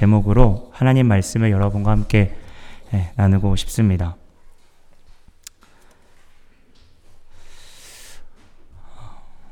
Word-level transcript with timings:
제목으로 0.00 0.70
하나님 0.72 1.08
말씀을 1.08 1.50
여러분과 1.50 1.90
함께 1.90 2.34
예, 2.94 3.10
나누고 3.16 3.54
싶습니다. 3.56 4.16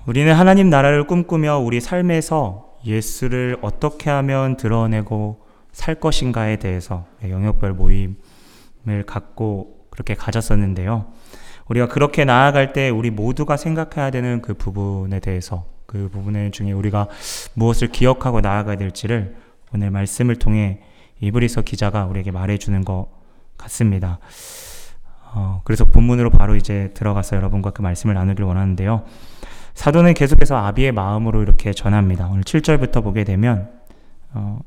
우리는 0.07 0.33
하나님 0.33 0.71
나라를 0.71 1.07
꿈꾸며 1.07 1.59
우리 1.59 1.83
삶에서 1.83 2.79
예수를 2.87 3.59
어떻게 3.61 4.09
하면 4.09 4.57
드러내고 4.57 5.45
살 5.73 5.97
것인가에 5.97 6.57
대해서 6.57 7.05
영역별 7.23 7.75
모임을 7.75 8.17
갖고 9.07 9.87
그렇게 9.91 10.15
가졌었는데요. 10.15 11.13
우리가 11.69 11.89
그렇게 11.89 12.25
나아갈 12.25 12.73
때 12.73 12.89
우리 12.89 13.11
모두가 13.11 13.59
생각해야 13.59 14.11
되는 14.11 14.41
그 14.41 14.55
부분에 14.55 15.21
대해서 15.21 15.67
그 15.85 16.09
부분의 16.11 16.53
중에 16.53 16.73
우리가 16.73 17.09
무엇을 17.53 17.89
기억하고 17.89 18.41
나아가야 18.41 18.77
될지를 18.77 19.48
오늘 19.75 19.91
말씀을 19.91 20.37
통해 20.37 20.81
이브리서 21.21 21.63
기자가 21.63 22.07
우리에게 22.07 22.31
말해주는 22.31 22.85
것 22.85 23.09
같습니다. 23.57 24.19
어, 25.35 25.61
그래서 25.65 25.85
본문으로 25.85 26.31
바로 26.31 26.57
이제 26.57 26.91
들어가서 26.95 27.37
여러분과 27.37 27.71
그 27.71 27.83
말씀을 27.83 28.15
나누길 28.15 28.45
원하는데요. 28.45 29.05
사도는 29.75 30.15
계속해서 30.15 30.57
아비의 30.57 30.93
마음으로 30.93 31.43
이렇게 31.43 31.73
전합니다. 31.73 32.29
오늘 32.29 32.43
7절부터 32.43 33.03
보게 33.03 33.25
되면 33.25 33.71
어, 34.33 34.59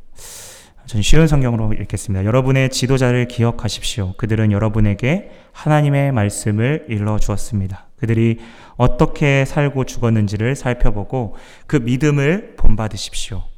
전 0.86 1.02
쉬운 1.02 1.28
성경으로 1.28 1.74
읽겠습니다. 1.74 2.26
여러분의 2.26 2.70
지도자를 2.70 3.28
기억하십시오. 3.28 4.14
그들은 4.18 4.52
여러분에게 4.52 5.32
하나님의 5.52 6.12
말씀을 6.12 6.86
일러 6.90 7.18
주었습니다. 7.18 7.88
그들이 7.98 8.40
어떻게 8.78 9.46
살고 9.46 9.86
죽었는지를 9.86 10.56
살펴보고 10.56 11.36
그 11.68 11.78
믿음을 11.78 12.56
본받으십시오. 12.58 13.51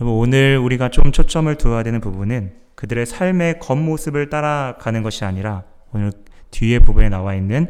오늘 0.00 0.58
우리가 0.58 0.90
좀 0.90 1.10
초점을 1.10 1.54
두어야 1.56 1.82
되는 1.82 2.00
부분은 2.00 2.52
그들의 2.74 3.06
삶의 3.06 3.58
겉모습을 3.60 4.28
따라가는 4.28 5.02
것이 5.02 5.24
아니라 5.24 5.64
오늘 5.92 6.12
뒤에 6.50 6.78
부분에 6.80 7.08
나와 7.08 7.34
있는 7.34 7.68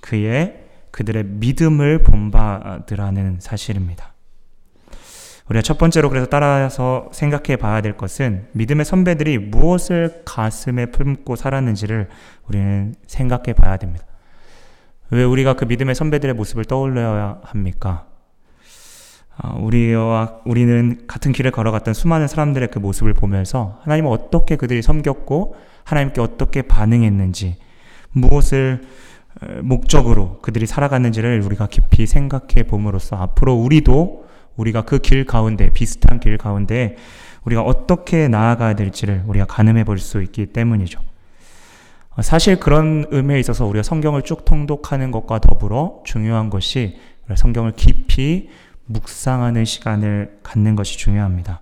그의 0.00 0.60
그들의 0.90 1.24
믿음을 1.24 2.02
본받으라는 2.02 3.38
사실입니다. 3.40 4.12
우리가 5.48 5.62
첫 5.62 5.78
번째로 5.78 6.08
그래서 6.08 6.26
따라서 6.26 7.08
생각해 7.12 7.56
봐야 7.56 7.80
될 7.80 7.96
것은 7.96 8.48
믿음의 8.52 8.84
선배들이 8.84 9.38
무엇을 9.38 10.22
가슴에 10.24 10.86
품고 10.86 11.36
살았는지를 11.36 12.08
우리는 12.46 12.94
생각해 13.06 13.52
봐야 13.54 13.76
됩니다. 13.76 14.06
왜 15.10 15.22
우리가 15.24 15.54
그 15.54 15.64
믿음의 15.64 15.94
선배들의 15.94 16.34
모습을 16.34 16.64
떠올려야 16.64 17.40
합니까? 17.42 18.06
어, 19.42 19.58
우리와 19.60 20.38
우리는 20.44 21.06
같은 21.06 21.32
길을 21.32 21.50
걸어갔던 21.50 21.94
수많은 21.94 22.28
사람들의 22.28 22.68
그 22.70 22.78
모습을 22.78 23.14
보면서 23.14 23.78
하나님은 23.82 24.10
어떻게 24.10 24.56
그들이 24.56 24.82
섬겼고 24.82 25.56
하나님께 25.84 26.20
어떻게 26.20 26.62
반응했는지 26.62 27.56
무엇을 28.12 28.82
목적으로 29.62 30.38
그들이 30.40 30.66
살아갔는지를 30.66 31.42
우리가 31.42 31.66
깊이 31.66 32.06
생각해 32.06 32.62
봄으로써 32.68 33.16
앞으로 33.16 33.54
우리도 33.54 34.24
우리가 34.56 34.82
그 34.82 35.00
길 35.00 35.24
가운데 35.26 35.70
비슷한 35.72 36.20
길 36.20 36.38
가운데 36.38 36.96
우리가 37.44 37.62
어떻게 37.62 38.28
나아가야 38.28 38.74
될지를 38.74 39.24
우리가 39.26 39.46
가늠해 39.46 39.84
볼 39.84 39.98
수 39.98 40.22
있기 40.22 40.46
때문이죠. 40.46 41.00
어, 42.16 42.22
사실 42.22 42.60
그런 42.60 43.04
의미에 43.10 43.40
있어서 43.40 43.66
우리가 43.66 43.82
성경을 43.82 44.22
쭉 44.22 44.44
통독하는 44.44 45.10
것과 45.10 45.40
더불어 45.40 46.00
중요한 46.04 46.48
것이 46.48 46.96
성경을 47.34 47.72
깊이 47.72 48.48
묵상하는 48.86 49.64
시간을 49.64 50.40
갖는 50.42 50.76
것이 50.76 50.98
중요합니다. 50.98 51.60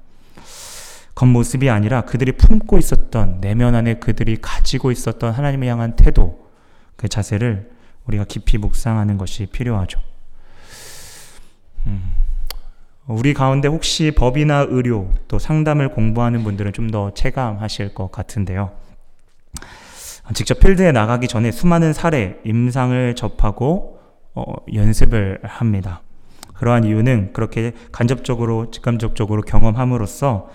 겉모습이 1.14 1.70
아니라 1.70 2.02
그들이 2.02 2.32
품고 2.32 2.78
있었던 2.78 3.40
내면 3.40 3.74
안에 3.74 3.94
그들이 3.94 4.38
가지고 4.40 4.90
있었던 4.90 5.32
하나님을 5.32 5.68
향한 5.68 5.94
태도, 5.94 6.48
그 6.96 7.08
자세를 7.08 7.70
우리가 8.06 8.24
깊이 8.24 8.58
묵상하는 8.58 9.18
것이 9.18 9.46
필요하죠. 9.46 10.00
음. 11.86 12.02
우리 13.06 13.34
가운데 13.34 13.68
혹시 13.68 14.12
법이나 14.12 14.66
의료 14.68 15.10
또 15.28 15.38
상담을 15.38 15.90
공부하는 15.90 16.44
분들은 16.44 16.72
좀 16.72 16.90
더 16.90 17.12
체감하실 17.14 17.94
것 17.94 18.10
같은데요. 18.12 18.72
직접 20.34 20.60
필드에 20.60 20.92
나가기 20.92 21.26
전에 21.28 21.50
수많은 21.50 21.92
사례, 21.92 22.38
임상을 22.44 23.14
접하고 23.16 24.00
어, 24.34 24.44
연습을 24.72 25.40
합니다. 25.42 26.00
그러한 26.62 26.84
이유는 26.84 27.32
그렇게 27.32 27.72
간접적으로, 27.90 28.70
직감적으로 28.70 29.42
경험함으로써 29.42 30.48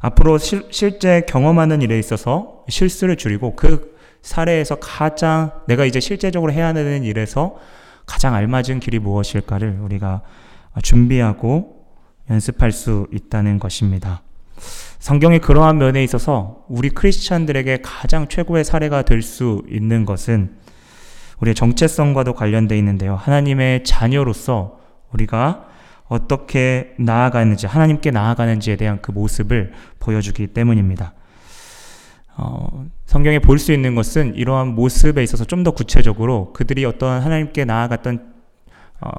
앞으로 0.00 0.38
실, 0.38 0.68
실제 0.70 1.22
경험하는 1.26 1.82
일에 1.82 1.98
있어서 1.98 2.64
실수를 2.68 3.16
줄이고 3.16 3.56
그 3.56 3.96
사례에서 4.22 4.76
가장 4.76 5.50
내가 5.66 5.86
이제 5.86 5.98
실제적으로 5.98 6.52
해야 6.52 6.72
되는 6.72 7.02
일에서 7.02 7.56
가장 8.06 8.36
알맞은 8.36 8.78
길이 8.78 9.00
무엇일까를 9.00 9.80
우리가 9.80 10.22
준비하고 10.84 11.84
연습할 12.30 12.70
수 12.70 13.08
있다는 13.12 13.58
것입니다. 13.58 14.22
성경의 15.00 15.40
그러한 15.40 15.78
면에 15.78 16.04
있어서 16.04 16.64
우리 16.68 16.90
크리스찬들에게 16.90 17.80
가장 17.82 18.28
최고의 18.28 18.64
사례가 18.64 19.02
될 19.02 19.22
수 19.22 19.64
있는 19.68 20.04
것은 20.04 20.58
우리의 21.40 21.56
정체성과도 21.56 22.34
관련되어 22.34 22.78
있는데요. 22.78 23.16
하나님의 23.16 23.82
자녀로서 23.82 24.78
우리가 25.12 25.66
어떻게 26.08 26.94
나아가는지, 26.98 27.66
하나님께 27.66 28.10
나아가는지에 28.10 28.76
대한 28.76 29.00
그 29.00 29.12
모습을 29.12 29.72
보여주기 30.00 30.48
때문입니다. 30.48 31.12
어, 32.36 32.86
성경에 33.06 33.38
볼 33.38 33.58
수 33.58 33.72
있는 33.72 33.94
것은 33.94 34.34
이러한 34.34 34.68
모습에 34.74 35.22
있어서 35.22 35.44
좀 35.44 35.62
더 35.62 35.72
구체적으로 35.72 36.52
그들이 36.52 36.84
어떤 36.84 37.20
하나님께 37.22 37.64
나아갔던 37.66 38.32
어, 39.02 39.10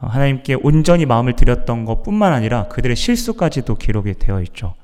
어, 0.00 0.06
하나님께 0.06 0.54
온전히 0.62 1.04
마음을 1.06 1.34
들였던 1.36 1.84
것 1.84 2.02
뿐만 2.02 2.32
아니라 2.32 2.68
그들의 2.68 2.96
실수까지도 2.96 3.76
기록이 3.76 4.14
되어 4.14 4.40
있죠. 4.42 4.74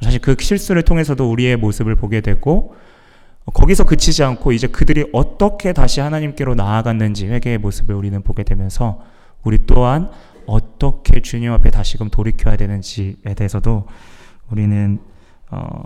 사실 0.00 0.20
그 0.20 0.36
실수를 0.38 0.82
통해서도 0.82 1.30
우리의 1.30 1.56
모습을 1.56 1.96
보게 1.96 2.20
되고 2.22 2.74
어, 3.44 3.52
거기서 3.52 3.84
그치지 3.84 4.24
않고 4.24 4.52
이제 4.52 4.66
그들이 4.66 5.08
어떻게 5.12 5.72
다시 5.72 6.00
하나님께로 6.00 6.54
나아갔는지 6.54 7.26
회개의 7.26 7.58
모습을 7.58 7.94
우리는 7.94 8.20
보게 8.22 8.42
되면서 8.42 9.02
우리 9.46 9.64
또한 9.64 10.10
어떻게 10.44 11.20
주님 11.20 11.52
앞에 11.52 11.70
다시금 11.70 12.10
돌이켜야 12.10 12.56
되는지에 12.56 13.34
대해서도 13.36 13.86
우리는 14.50 14.98
어, 15.52 15.84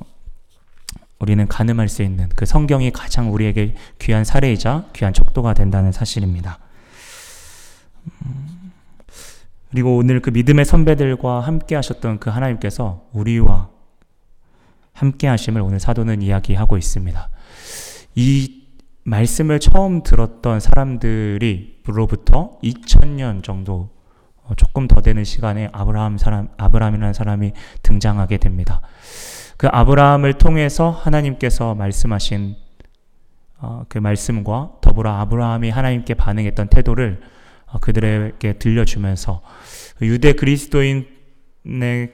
우리는 1.19 1.47
가늠할 1.47 1.91
수 1.91 2.03
있는 2.03 2.31
그 2.35 2.47
성경이 2.47 2.91
가장 2.91 3.35
우리에게 3.35 3.75
귀한 3.99 4.25
사례이자 4.25 4.87
귀한 4.95 5.13
척도가 5.13 5.53
된다는 5.53 5.93
사실입니다. 5.93 6.59
음. 8.25 8.73
그리고 9.71 9.99
오늘 9.99 10.21
그 10.21 10.31
믿음의 10.31 10.65
선배들과 10.65 11.41
함께 11.41 11.75
하셨던 11.75 12.19
그 12.19 12.31
하나님께서 12.31 13.05
우리와 13.13 13.69
함께 14.95 15.29
하심을 15.29 15.61
오늘 15.61 15.79
사도는 15.79 16.23
이야기하고 16.23 16.79
있습니다. 16.79 17.31
이 18.15 18.60
말씀을 19.05 19.61
처음 19.61 20.03
들었던 20.03 20.61
사람들이로부터 20.61 22.59
2000년 22.63 23.43
정도 23.43 23.91
어, 24.43 24.55
조금 24.57 24.89
더 24.89 25.01
되는 25.01 25.25
시간에 25.25 25.69
아브라함 25.73 26.19
사람 26.19 26.49
아브라함이라는 26.57 27.13
사람이 27.13 27.53
등장하게 27.83 28.39
됩니다. 28.39 28.81
그 29.57 29.69
아브라함을 29.71 30.35
통해서 30.35 30.91
하나님께서 30.91 31.75
말씀하신 31.75 32.57
어, 33.59 33.85
그 33.89 33.99
말씀과 33.99 34.73
더불어 34.81 35.13
아브라함이 35.13 35.71
하나님께 35.71 36.15
반응했던 36.15 36.69
태도를 36.69 37.21
어, 37.67 37.79
그들에게 37.79 38.55
들려주면서 38.55 39.43
유대 40.03 40.33
그리스도인의 40.33 41.07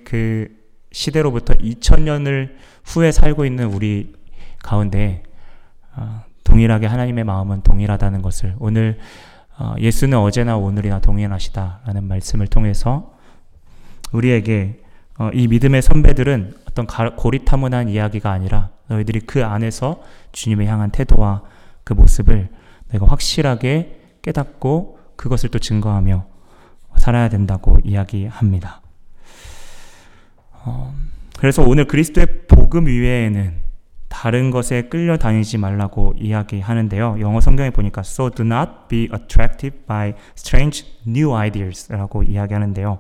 그 0.05 0.49
시대로부터 0.93 1.55
2000년을 1.55 2.55
후에 2.85 3.13
살고 3.13 3.45
있는 3.45 3.67
우리 3.67 4.15
가운데 4.63 5.23
어, 5.95 6.25
동일하게 6.47 6.87
하나님의 6.87 7.25
마음은 7.25 7.63
동일하다는 7.63 8.23
것을 8.23 8.55
오늘 8.59 8.99
어, 9.59 9.75
예수는 9.79 10.17
어제나 10.19 10.57
오늘이나 10.57 11.01
동일하시다라는 11.01 12.05
말씀을 12.05 12.47
통해서 12.47 13.13
우리에게 14.13 14.81
이 15.33 15.49
믿음의 15.49 15.83
선배들은 15.83 16.55
어떤 16.69 16.87
고리타문한 16.87 17.89
이야기가 17.89 18.31
아니라 18.31 18.69
너희들이 18.89 19.21
그 19.21 19.45
안에서 19.45 20.03
주님을 20.33 20.67
향한 20.67 20.91
태도와 20.91 21.43
그 21.85 21.95
모습을 21.95 22.49
내가 22.91 23.07
확실하게 23.07 24.01
깨닫고 24.23 24.99
그것을 25.17 25.51
또 25.51 25.59
증거하며 25.59 26.27
살아야 26.99 27.29
된다고 27.29 27.79
이야기합니다. 27.83 28.83
어, 30.53 30.95
그래서 31.39 31.63
오늘 31.63 31.87
그리스도의 31.87 32.47
복음 32.47 32.87
위에는 32.87 33.66
다른 34.17 34.51
것에 34.51 34.89
끌려다니지 34.89 35.59
말라고 35.59 36.15
이야기하는데요. 36.17 37.19
영어 37.21 37.39
성경에 37.43 37.69
보니까 37.69 38.01
so 38.01 38.31
do 38.31 38.47
not 38.47 38.71
be 38.89 39.11
attracted 39.15 39.85
by 39.87 40.15
strange 40.39 40.87
new 41.07 41.35
ideas라고 41.35 42.23
이야기하는데요. 42.23 42.99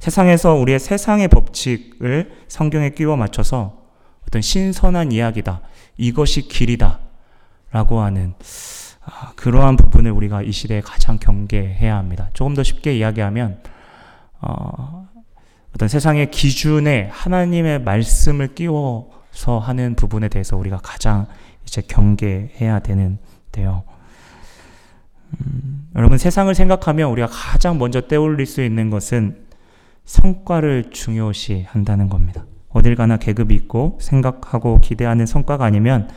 세상에서 0.00 0.52
우리의 0.52 0.80
세상의 0.80 1.28
법칙을 1.28 2.30
성경에 2.46 2.90
끼워 2.90 3.16
맞춰서 3.16 3.84
어떤 4.28 4.42
신선한 4.42 5.12
이야기다. 5.12 5.62
이것이 5.96 6.42
길이다. 6.42 6.98
라고 7.72 8.00
하는 8.00 8.34
아, 9.02 9.32
그러한 9.36 9.76
부분을 9.76 10.10
우리가 10.10 10.42
이 10.42 10.52
시대에 10.52 10.82
가장 10.82 11.18
경계해야 11.18 11.96
합니다. 11.96 12.28
조금 12.34 12.52
더 12.52 12.62
쉽게 12.62 12.94
이야기하면 12.98 13.62
어, 14.42 15.08
어떤 15.74 15.88
세상의 15.88 16.30
기준에 16.30 17.08
하나님의 17.10 17.80
말씀을 17.80 18.54
끼워 18.54 19.23
서 19.34 19.58
하는 19.58 19.96
부분에 19.96 20.28
대해서 20.28 20.56
우리가 20.56 20.78
가장 20.82 21.26
이제 21.66 21.82
경계해야 21.82 22.78
되는데요. 22.78 23.82
음, 25.40 25.88
여러분 25.96 26.18
세상을 26.18 26.54
생각하면 26.54 27.10
우리가 27.10 27.26
가장 27.26 27.78
먼저 27.78 28.00
떼올릴 28.02 28.46
수 28.46 28.62
있는 28.62 28.90
것은 28.90 29.44
성과를 30.04 30.90
중요시 30.90 31.66
한다는 31.68 32.08
겁니다. 32.08 32.44
어딜 32.68 32.94
가나 32.94 33.16
계급이 33.16 33.54
있고 33.56 33.98
생각하고 34.00 34.80
기대하는 34.80 35.26
성과가 35.26 35.64
아니면 35.64 36.08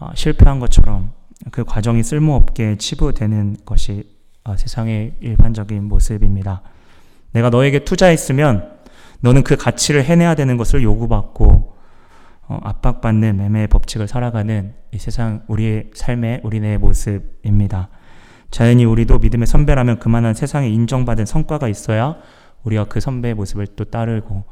어, 0.00 0.10
실패한 0.14 0.58
것처럼 0.58 1.12
그 1.52 1.64
과정이 1.64 2.02
쓸모없게 2.02 2.78
치부되는 2.78 3.58
것이 3.64 4.04
어, 4.42 4.56
세상의 4.56 5.14
일반적인 5.20 5.84
모습입니다. 5.84 6.62
내가 7.30 7.50
너에게 7.50 7.84
투자했으면 7.84 8.76
너는 9.20 9.44
그 9.44 9.56
가치를 9.56 10.04
해내야 10.04 10.34
되는 10.34 10.56
것을 10.56 10.82
요구받고 10.82 11.77
어, 12.48 12.58
압박받는 12.62 13.36
매매의 13.36 13.68
법칙을 13.68 14.08
살아가는 14.08 14.74
이 14.92 14.98
세상 14.98 15.42
우리의 15.48 15.90
삶의 15.94 16.40
우리네 16.44 16.78
모습입니다. 16.78 17.90
자연히 18.50 18.86
우리도 18.86 19.18
믿음의 19.18 19.46
선배라면 19.46 19.98
그만한 19.98 20.32
세상에 20.32 20.68
인정받은 20.70 21.26
성과가 21.26 21.68
있어야 21.68 22.16
우리가 22.64 22.84
그 22.84 23.00
선배의 23.00 23.34
모습을 23.34 23.66
또 23.76 23.84
따르고 23.84 24.44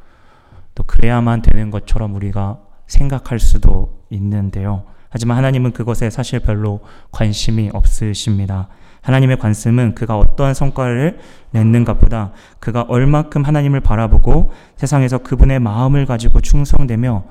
또 0.75 0.82
그래야만 0.82 1.40
되는 1.40 1.70
것처럼 1.70 2.14
우리가 2.14 2.60
생각할 2.87 3.38
수도 3.38 4.04
있는데요. 4.10 4.84
하지만 5.08 5.38
하나님은 5.38 5.72
그것에 5.72 6.10
사실 6.10 6.40
별로 6.40 6.81
관심이 7.10 7.70
없으십니다. 7.72 8.69
하나님의 9.00 9.38
관심은 9.38 9.94
그가 9.94 10.19
어떠한 10.19 10.52
성과를 10.52 11.19
냈는가보다 11.52 12.32
그가 12.58 12.82
얼마큼 12.82 13.44
하나님을 13.44 13.81
바라보고 13.81 14.52
세상에서 14.76 15.19
그분의 15.19 15.60
마음을 15.60 16.04
가지고 16.04 16.40
충성되며 16.40 17.25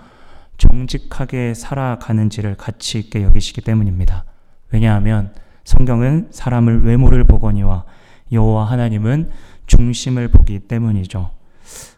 정직하게 0.57 1.54
살아가는지를 1.54 2.56
가치 2.56 3.00
있게 3.00 3.24
여기시기 3.24 3.62
때문입니다. 3.62 4.25
왜냐하면 4.72 5.34
성경은 5.63 6.30
사람을 6.31 6.84
외모를 6.84 7.24
보거니와 7.24 7.86
여호와 8.31 8.66
하나님은 8.66 9.30
중심을 9.68 10.28
보기 10.28 10.60
때문이죠. 10.60 11.31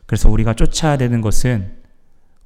그래서 0.06 0.30
우리가 0.30 0.54
쫓아야 0.54 0.98
되는 0.98 1.21
것은 1.21 1.77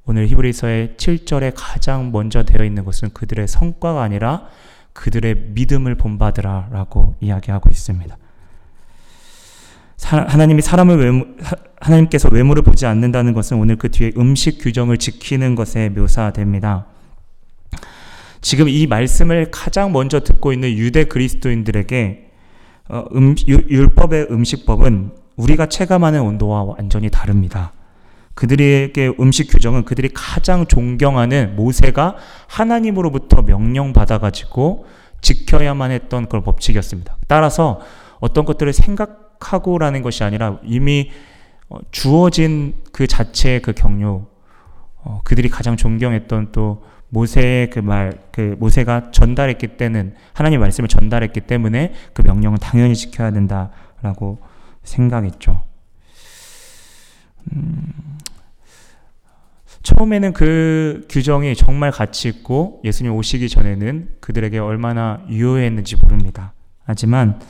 오늘 0.04 0.26
히브리서의 0.26 0.94
7절에 0.96 1.52
가장 1.54 2.10
먼저 2.10 2.42
되어 2.42 2.64
있는 2.64 2.84
것은 2.84 3.10
그들의 3.10 3.46
성과가 3.46 4.02
아니라 4.02 4.46
그들의 4.92 5.52
믿음을 5.54 5.94
본받으라 5.94 6.68
라고 6.72 7.14
이야기하고 7.20 7.70
있습니다. 7.70 8.16
하나님이 10.02 10.62
사람을 10.62 10.98
외모, 10.98 11.26
하나님께서 11.80 12.28
외모를 12.30 12.62
보지 12.62 12.86
않는다는 12.86 13.32
것은 13.34 13.56
오늘 13.58 13.76
그 13.76 13.90
뒤에 13.90 14.12
음식 14.16 14.58
규정을 14.60 14.98
지키는 14.98 15.54
것에 15.54 15.88
묘사됩니다. 15.90 16.86
지금 18.40 18.68
이 18.68 18.86
말씀을 18.86 19.50
가장 19.50 19.92
먼저 19.92 20.20
듣고 20.20 20.52
있는 20.52 20.70
유대 20.70 21.04
그리스도인들에게 21.04 22.30
어, 22.88 23.04
음, 23.14 23.36
율법의 23.46 24.28
음식법은 24.30 25.12
우리가 25.36 25.66
체감하는 25.66 26.20
온도와 26.20 26.64
완전히 26.64 27.08
다릅니다. 27.08 27.72
그들에게 28.34 29.12
음식 29.20 29.50
규정은 29.50 29.84
그들이 29.84 30.10
가장 30.12 30.66
존경하는 30.66 31.54
모세가 31.54 32.16
하나님으로부터 32.48 33.42
명령받아가지고 33.42 34.86
지켜야만 35.20 35.90
했던 35.92 36.26
그런 36.26 36.42
법칙이었습니다. 36.42 37.16
따라서 37.28 37.80
어떤 38.20 38.44
것들을 38.44 38.72
생각 38.72 39.21
하고라는 39.42 40.02
것이 40.02 40.24
아니라 40.24 40.58
이미 40.62 41.10
어, 41.68 41.78
주어진 41.90 42.74
그 42.92 43.06
자체의 43.06 43.62
그 43.62 43.72
경륜, 43.72 44.26
어, 45.04 45.20
그들이 45.24 45.48
가장 45.48 45.76
존경했던 45.76 46.52
또 46.52 46.84
모세의 47.08 47.70
그 47.70 47.78
말, 47.78 48.18
그 48.32 48.56
모세가 48.58 49.10
전달했기 49.10 49.76
때는 49.76 50.14
하나님 50.32 50.60
말씀을 50.60 50.88
전달했기 50.88 51.40
때문에 51.42 51.92
그 52.14 52.22
명령은 52.22 52.58
당연히 52.58 52.96
지켜야 52.96 53.30
된다라고 53.30 54.38
생각했죠. 54.82 55.62
음, 57.52 58.18
처음에는 59.82 60.32
그 60.32 61.06
규정이 61.10 61.54
정말 61.56 61.90
가치 61.90 62.28
있고 62.28 62.80
예수님 62.84 63.14
오시기 63.14 63.48
전에는 63.48 64.16
그들에게 64.20 64.58
얼마나 64.58 65.24
유효했는지 65.28 65.96
모릅니다. 65.96 66.54
하지만 66.84 67.40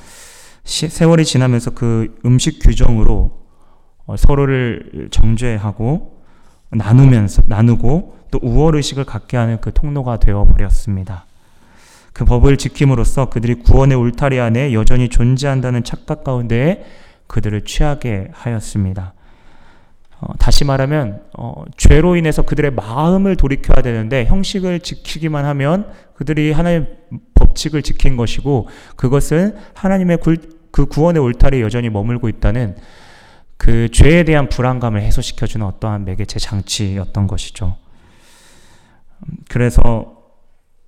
시, 0.65 0.89
세월이 0.89 1.25
지나면서 1.25 1.71
그 1.73 2.19
음식 2.25 2.59
규정으로 2.61 3.43
어, 4.07 4.17
서로를 4.17 5.09
정죄하고 5.11 6.23
나누면서 6.71 7.43
나누고 7.47 8.17
또 8.31 8.39
우월 8.43 8.77
의식을 8.77 9.05
갖게 9.05 9.37
하는 9.37 9.61
그 9.61 9.73
통로가 9.73 10.19
되어 10.19 10.45
버렸습니다. 10.45 11.27
그 12.13 12.25
법을 12.25 12.57
지킴으로써 12.57 13.31
그들이 13.31 13.55
구원의 13.57 13.97
울타리 13.97 14.39
안에 14.39 14.73
여전히 14.73 15.09
존재한다는 15.09 15.85
착각 15.85 16.25
가운데 16.25 16.85
그들을 17.27 17.63
취하게 17.63 18.29
하였습니다. 18.33 19.15
어, 20.21 20.33
다시 20.39 20.65
말하면 20.65 21.23
어, 21.37 21.65
죄로 21.77 22.17
인해서 22.17 22.43
그들의 22.43 22.73
마음을 22.73 23.37
돌이켜야 23.37 23.83
되는데 23.83 24.25
형식을 24.27 24.81
지키기만 24.81 25.45
하면 25.47 25.91
그들이 26.15 26.53
하나님의 26.53 26.87
법칙을 27.35 27.83
지킨 27.83 28.17
것이고 28.17 28.69
그것은 28.97 29.57
하나님의 29.75 30.19
굴, 30.19 30.39
그 30.73 30.87
구원의 30.87 31.23
울타리에 31.23 31.61
여전히 31.61 31.91
머물고 31.91 32.29
있다는 32.29 32.77
그 33.57 33.89
죄에 33.91 34.25
대한 34.25 34.49
불안감을 34.49 35.03
해소시켜주는 35.03 35.65
어떠한 35.65 36.05
매개체 36.05 36.41
장치였던 36.41 37.29
것이죠. 37.29 37.77
그래서 39.49 40.17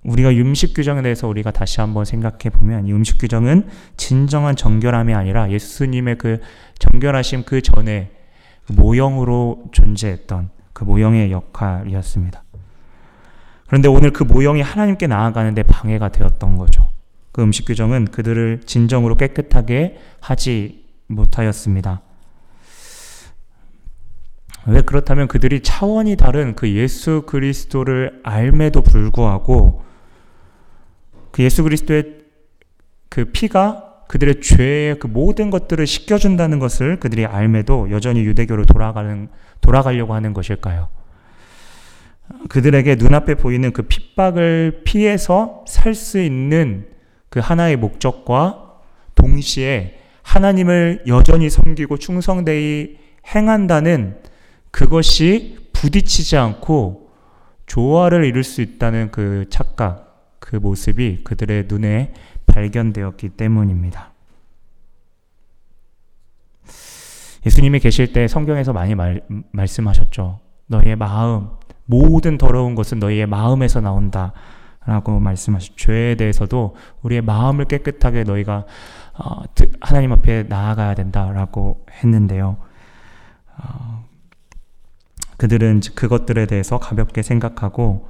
우리가 0.03 0.29
음식 0.29 0.73
규정에 0.73 1.01
대해서 1.01 1.27
우리가 1.27 1.51
다시 1.51 1.79
한번 1.81 2.05
생각해 2.05 2.49
보면 2.51 2.87
이 2.87 2.93
음식 2.93 3.17
규정은 3.17 3.67
진정한 3.95 4.55
정결함이 4.55 5.13
아니라 5.13 5.49
예수님의 5.49 6.17
그 6.17 6.41
정결하심 6.79 7.43
그 7.43 7.61
전에 7.61 8.11
모형으로 8.67 9.65
존재했던 9.71 10.49
그 10.73 10.83
모형의 10.83 11.31
역할이었습니다. 11.31 12.43
그런데 13.67 13.87
오늘 13.87 14.11
그 14.11 14.23
모형이 14.23 14.61
하나님께 14.61 15.07
나아가는데 15.07 15.63
방해가 15.63 16.09
되었던 16.09 16.57
거죠. 16.57 16.87
그 17.35 17.41
음식 17.41 17.65
규정은 17.65 18.05
그들을 18.05 18.61
진정으로 18.65 19.17
깨끗하게 19.17 19.97
하지 20.21 20.85
못하였습니다. 21.07 22.01
왜 24.67 24.79
그렇다면 24.79 25.27
그들이 25.27 25.59
차원이 25.59 26.15
다른 26.15 26.55
그 26.55 26.71
예수 26.71 27.23
그리스도를 27.27 28.21
알매도 28.23 28.83
불구하고 28.83 29.83
그 31.31 31.43
예수 31.43 31.63
그리스도의 31.63 32.19
그 33.09 33.25
피가 33.25 34.05
그들의 34.07 34.39
죄의 34.39 34.99
그 34.99 35.07
모든 35.07 35.49
것들을 35.49 35.85
씻겨준다는 35.85 36.59
것을 36.59 37.01
그들이 37.01 37.25
알매도 37.25 37.91
여전히 37.91 38.21
유대교로 38.21 38.63
돌아가는, 38.63 39.27
돌아가려고 39.59 40.13
하는 40.13 40.31
것일까요? 40.31 40.87
그들에게 42.47 42.95
눈앞에 42.95 43.35
보이는 43.35 43.73
그 43.73 43.81
핍박을 43.81 44.83
피해서 44.85 45.65
살 45.67 45.95
수 45.95 46.21
있는 46.21 46.94
그 47.35 47.41
하나의 47.41 47.75
목적과 47.75 48.77
동시에 49.13 49.99
하나님을 50.23 51.03
여전히 51.07 51.49
섬기고 51.49 51.97
충성되이 51.97 52.95
행한다는 53.35 54.21
그것이 54.71 55.67
부딪히지 55.73 56.37
않고 56.37 57.09
조화를 57.65 58.23
이룰 58.23 58.45
수 58.45 58.61
있다는 58.61 59.11
그 59.11 59.47
착각, 59.49 60.37
그 60.39 60.55
모습이 60.55 61.25
그들의 61.25 61.65
눈에 61.67 62.13
발견되었기 62.45 63.27
때문입니다. 63.31 64.13
예수님이 67.45 67.81
계실 67.81 68.13
때 68.13 68.29
성경에서 68.29 68.71
많이 68.71 68.95
말, 68.95 69.23
말씀하셨죠. 69.51 70.39
너희의 70.67 70.95
마음, 70.95 71.49
모든 71.83 72.37
더러운 72.37 72.75
것은 72.75 72.99
너희의 72.99 73.25
마음에서 73.25 73.81
나온다. 73.81 74.31
라고 74.85 75.19
말씀하셨죠. 75.19 75.75
죄에 75.75 76.15
대해서도 76.15 76.75
우리의 77.01 77.21
마음을 77.21 77.65
깨끗하게 77.65 78.23
너희가 78.23 78.65
어, 79.17 79.43
하나님 79.81 80.11
앞에 80.11 80.43
나아가야 80.43 80.93
된다라고 80.93 81.85
했는데요. 81.91 82.57
어, 83.57 84.05
그들은 85.37 85.81
그것들에 85.95 86.45
대해서 86.45 86.77
가볍게 86.77 87.21
생각하고 87.21 88.07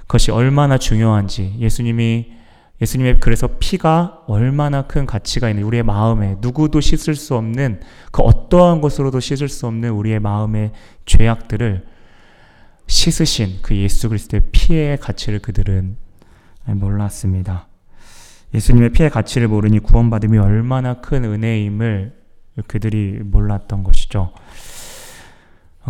그것이 0.00 0.30
얼마나 0.30 0.78
중요한지 0.78 1.54
예수님이 1.58 2.32
예수님의 2.80 3.18
그래서 3.20 3.48
피가 3.58 4.22
얼마나 4.26 4.82
큰 4.82 5.04
가치가 5.04 5.50
있는 5.50 5.64
우리의 5.64 5.82
마음에 5.82 6.36
누구도 6.40 6.80
씻을 6.80 7.16
수 7.16 7.34
없는 7.34 7.80
그 8.12 8.22
어떠한 8.22 8.80
것으로도 8.80 9.18
씻을 9.20 9.48
수 9.48 9.66
없는 9.66 9.90
우리의 9.90 10.20
마음의 10.20 10.72
죄악들을 11.04 11.84
씻으신 12.86 13.58
그 13.62 13.76
예수 13.76 14.08
그리스도의 14.08 14.42
피의 14.52 14.96
가치를 14.98 15.40
그들은 15.40 15.96
몰랐습니다. 16.74 17.68
예수님의 18.54 18.90
피의 18.90 19.10
가치를 19.10 19.48
모르니 19.48 19.78
구원받음이 19.80 20.38
얼마나 20.38 21.00
큰 21.00 21.24
은혜임을 21.24 22.14
그들이 22.66 23.20
몰랐던 23.22 23.84
것이죠. 23.84 24.32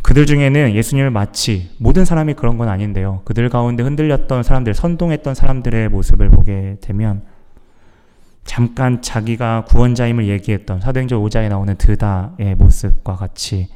그들 0.03 0.27
중에는 0.27 0.75
예수님을 0.75 1.11
마치 1.11 1.71
모든 1.79 2.05
사람이 2.05 2.35
그런 2.35 2.59
건 2.59 2.69
아닌데요. 2.69 3.23
그들 3.25 3.49
가운데 3.49 3.83
흔들렸던 3.83 4.43
사람들, 4.43 4.75
선동했던 4.75 5.35
사람들의 5.35 5.89
모습을 5.89 6.31
보게 6.31 6.77
되면 6.81 7.23
잠깐 8.45 9.03
자기가 9.03 9.65
구원자임을 9.67 10.29
얘기했던 10.29 10.81
사도행전 10.81 11.21
5장에 11.21 11.49
나오는 11.49 11.75
드다의 11.77 12.55
모습과 12.57 13.17
같이 13.17 13.69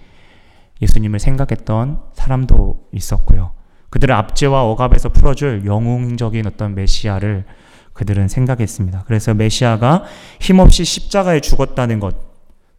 예수님을 0.80 1.18
생각했던 1.18 2.00
사람도 2.14 2.88
있었고요. 2.92 3.52
그들의 3.92 4.16
압제와 4.16 4.64
억압에서 4.64 5.10
풀어줄 5.10 5.64
영웅적인 5.66 6.46
어떤 6.46 6.74
메시아를 6.74 7.44
그들은 7.92 8.26
생각했습니다. 8.26 9.04
그래서 9.06 9.34
메시아가 9.34 10.04
힘없이 10.40 10.82
십자가에 10.82 11.40
죽었다는 11.40 12.00
것, 12.00 12.16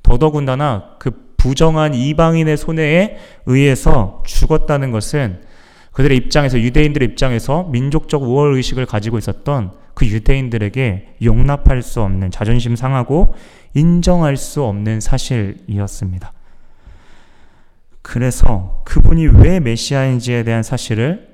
더더군다나 0.01 0.95
그 0.97 1.35
부정한 1.37 1.93
이방인의 1.93 2.57
손해에 2.57 3.17
의해서 3.45 4.23
죽었다는 4.25 4.89
것은 4.89 5.41
그들의 5.91 6.17
입장에서 6.17 6.59
유대인들의 6.59 7.09
입장에서 7.09 7.65
민족적 7.65 8.23
우월 8.23 8.55
의식을 8.55 8.87
가지고 8.87 9.19
있었던 9.19 9.71
그 9.93 10.07
유대인들에게 10.07 11.17
용납할 11.23 11.83
수 11.83 12.01
없는 12.01 12.31
자존심 12.31 12.75
상하고 12.75 13.35
인정할 13.75 14.35
수 14.35 14.63
없는 14.63 14.99
사실이었습니다. 14.99 16.33
그래서 18.03 18.83
그분이 18.85 19.25
왜 19.27 19.59
메시아인지에 19.59 20.43
대한 20.43 20.61
사실을 20.61 21.33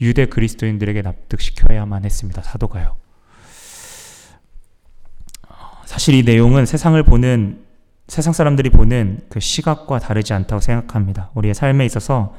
유대 0.00 0.26
그리스도인들에게 0.26 1.02
납득시켜야만 1.02 2.04
했습니다. 2.04 2.42
사도가요. 2.42 2.96
사실 5.86 6.14
이 6.14 6.22
내용은 6.22 6.66
세상을 6.66 7.02
보는 7.02 7.64
세상 8.06 8.32
사람들이 8.32 8.70
보는 8.70 9.22
그 9.28 9.40
시각과 9.40 9.98
다르지 9.98 10.32
않다고 10.32 10.60
생각합니다. 10.60 11.30
우리의 11.34 11.54
삶에 11.54 11.84
있어서 11.86 12.34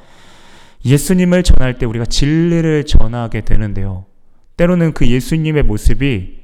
예수님을 0.86 1.44
전할 1.44 1.78
때 1.78 1.86
우리가 1.86 2.06
진리를 2.06 2.86
전하게 2.86 3.42
되는데요. 3.42 4.06
때로는 4.58 4.94
그 4.94 5.08
예수님의 5.08 5.64
모습이 5.64 6.42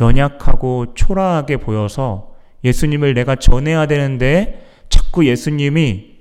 연약하고 0.00 0.94
초라하게 0.94 1.58
보여서 1.58 2.34
예수님을 2.64 3.14
내가 3.14 3.36
전해야 3.36 3.86
되는데 3.86 4.66
자꾸 4.88 5.26
예수님이 5.26 6.17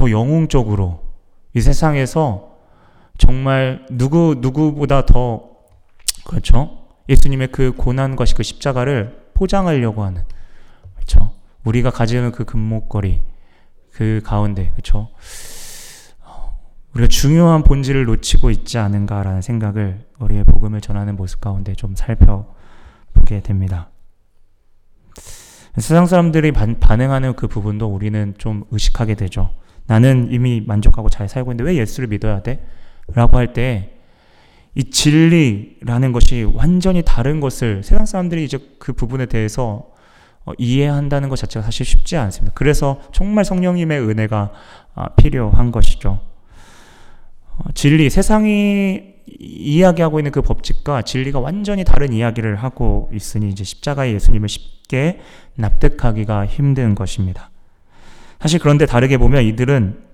더 0.00 0.10
영웅적으로 0.10 1.02
이 1.52 1.60
세상에서 1.60 2.56
정말 3.18 3.84
누구 3.90 4.36
누구보다 4.38 5.04
더 5.04 5.50
그렇죠? 6.24 6.86
예수님의 7.10 7.48
그 7.48 7.72
고난과 7.76 8.24
그 8.34 8.42
십자가를 8.42 9.30
포장하려고 9.34 10.02
하는 10.02 10.24
그렇죠? 10.94 11.32
우리가 11.64 11.90
가지는 11.90 12.32
그 12.32 12.46
금목걸이 12.46 13.20
그 13.92 14.22
가운데 14.24 14.70
그렇죠? 14.70 15.10
우리가 16.94 17.06
중요한 17.08 17.62
본질을 17.62 18.06
놓치고 18.06 18.50
있지 18.50 18.78
않은가라는 18.78 19.42
생각을 19.42 20.06
우리의 20.18 20.44
복음을 20.44 20.80
전하는 20.80 21.14
모습 21.14 21.42
가운데 21.42 21.74
좀 21.74 21.94
살펴보게 21.94 23.40
됩니다. 23.42 23.90
세상 25.76 26.06
사람들이 26.06 26.52
반응하는 26.52 27.34
그 27.34 27.46
부분도 27.46 27.86
우리는 27.86 28.34
좀 28.38 28.64
의식하게 28.70 29.14
되죠. 29.14 29.50
나는 29.86 30.28
이미 30.30 30.60
만족하고 30.60 31.08
잘 31.08 31.28
살고 31.28 31.52
있는데 31.52 31.70
왜 31.70 31.78
예수를 31.78 32.08
믿어야 32.08 32.42
돼? 32.42 32.64
라고 33.14 33.36
할 33.38 33.52
때 33.52 34.00
이 34.74 34.84
진리라는 34.84 36.12
것이 36.12 36.44
완전히 36.54 37.02
다른 37.04 37.40
것을 37.40 37.82
세상 37.82 38.06
사람들이 38.06 38.44
이제 38.44 38.58
그 38.78 38.92
부분에 38.92 39.26
대해서 39.26 39.90
어, 40.46 40.52
이해한다는 40.58 41.28
것 41.28 41.36
자체가 41.36 41.64
사실 41.64 41.84
쉽지 41.84 42.16
않습니다. 42.16 42.52
그래서 42.54 43.00
정말 43.12 43.44
성령님의 43.44 44.00
은혜가 44.00 44.52
아, 44.94 45.08
필요한 45.16 45.72
것이죠. 45.72 46.20
어, 47.58 47.64
진리, 47.74 48.08
세상이 48.08 49.14
이야기하고 49.26 50.20
있는 50.20 50.32
그 50.32 50.42
법칙과 50.42 51.02
진리가 51.02 51.40
완전히 51.40 51.84
다른 51.84 52.12
이야기를 52.12 52.56
하고 52.56 53.10
있으니 53.12 53.48
이제 53.48 53.64
십자가의 53.64 54.14
예수님을 54.14 54.48
쉽게 54.48 55.20
납득하기가 55.56 56.46
힘든 56.46 56.94
것입니다. 56.94 57.50
사실 58.40 58.58
그런데 58.58 58.86
다르게 58.86 59.18
보면 59.18 59.44
이들은 59.44 60.10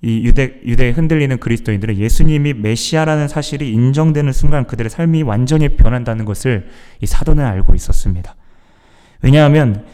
이 0.00 0.24
유대 0.24 0.60
유대에 0.64 0.90
흔들리는 0.90 1.38
그리스도인들은 1.38 1.96
예수님이 1.96 2.54
메시아라는 2.54 3.26
사실이 3.26 3.68
인정되는 3.72 4.32
순간 4.32 4.64
그들의 4.66 4.90
삶이 4.90 5.22
완전히 5.22 5.70
변한다는 5.70 6.24
것을 6.24 6.68
이 7.00 7.06
사도는 7.06 7.44
알고 7.44 7.74
있었습니다. 7.74 8.36
왜냐하면 9.22 9.84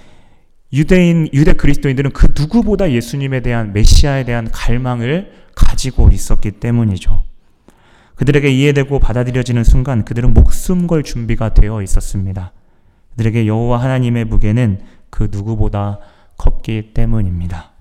유대인, 0.75 1.29
유대 1.33 1.55
그리스도인들은 1.55 2.11
그 2.11 2.35
누구보다 2.39 2.91
예수님에 2.91 3.41
대한 3.41 3.73
메시아에 3.73 4.25
대한 4.25 4.51
갈망을 4.51 5.33
가지고 5.55 6.11
있었기 6.11 6.53
때문이죠. 6.53 7.23
그들에게 8.17 8.49
이해되고 8.49 8.99
받아들여지는 8.99 9.65
순간 9.65 10.05
그들은 10.05 10.35
목숨 10.35 10.87
걸 10.87 11.03
준비가 11.03 11.53
되어 11.55 11.83
있었습니다. 11.83 12.53
그들에게 13.13 13.47
여호와 13.47 13.83
하나님의 13.83 14.25
무게는 14.27 14.81
그 15.11 15.29
누구보다 15.31 15.99
컸기 16.37 16.93
때문입니다. 16.95 17.73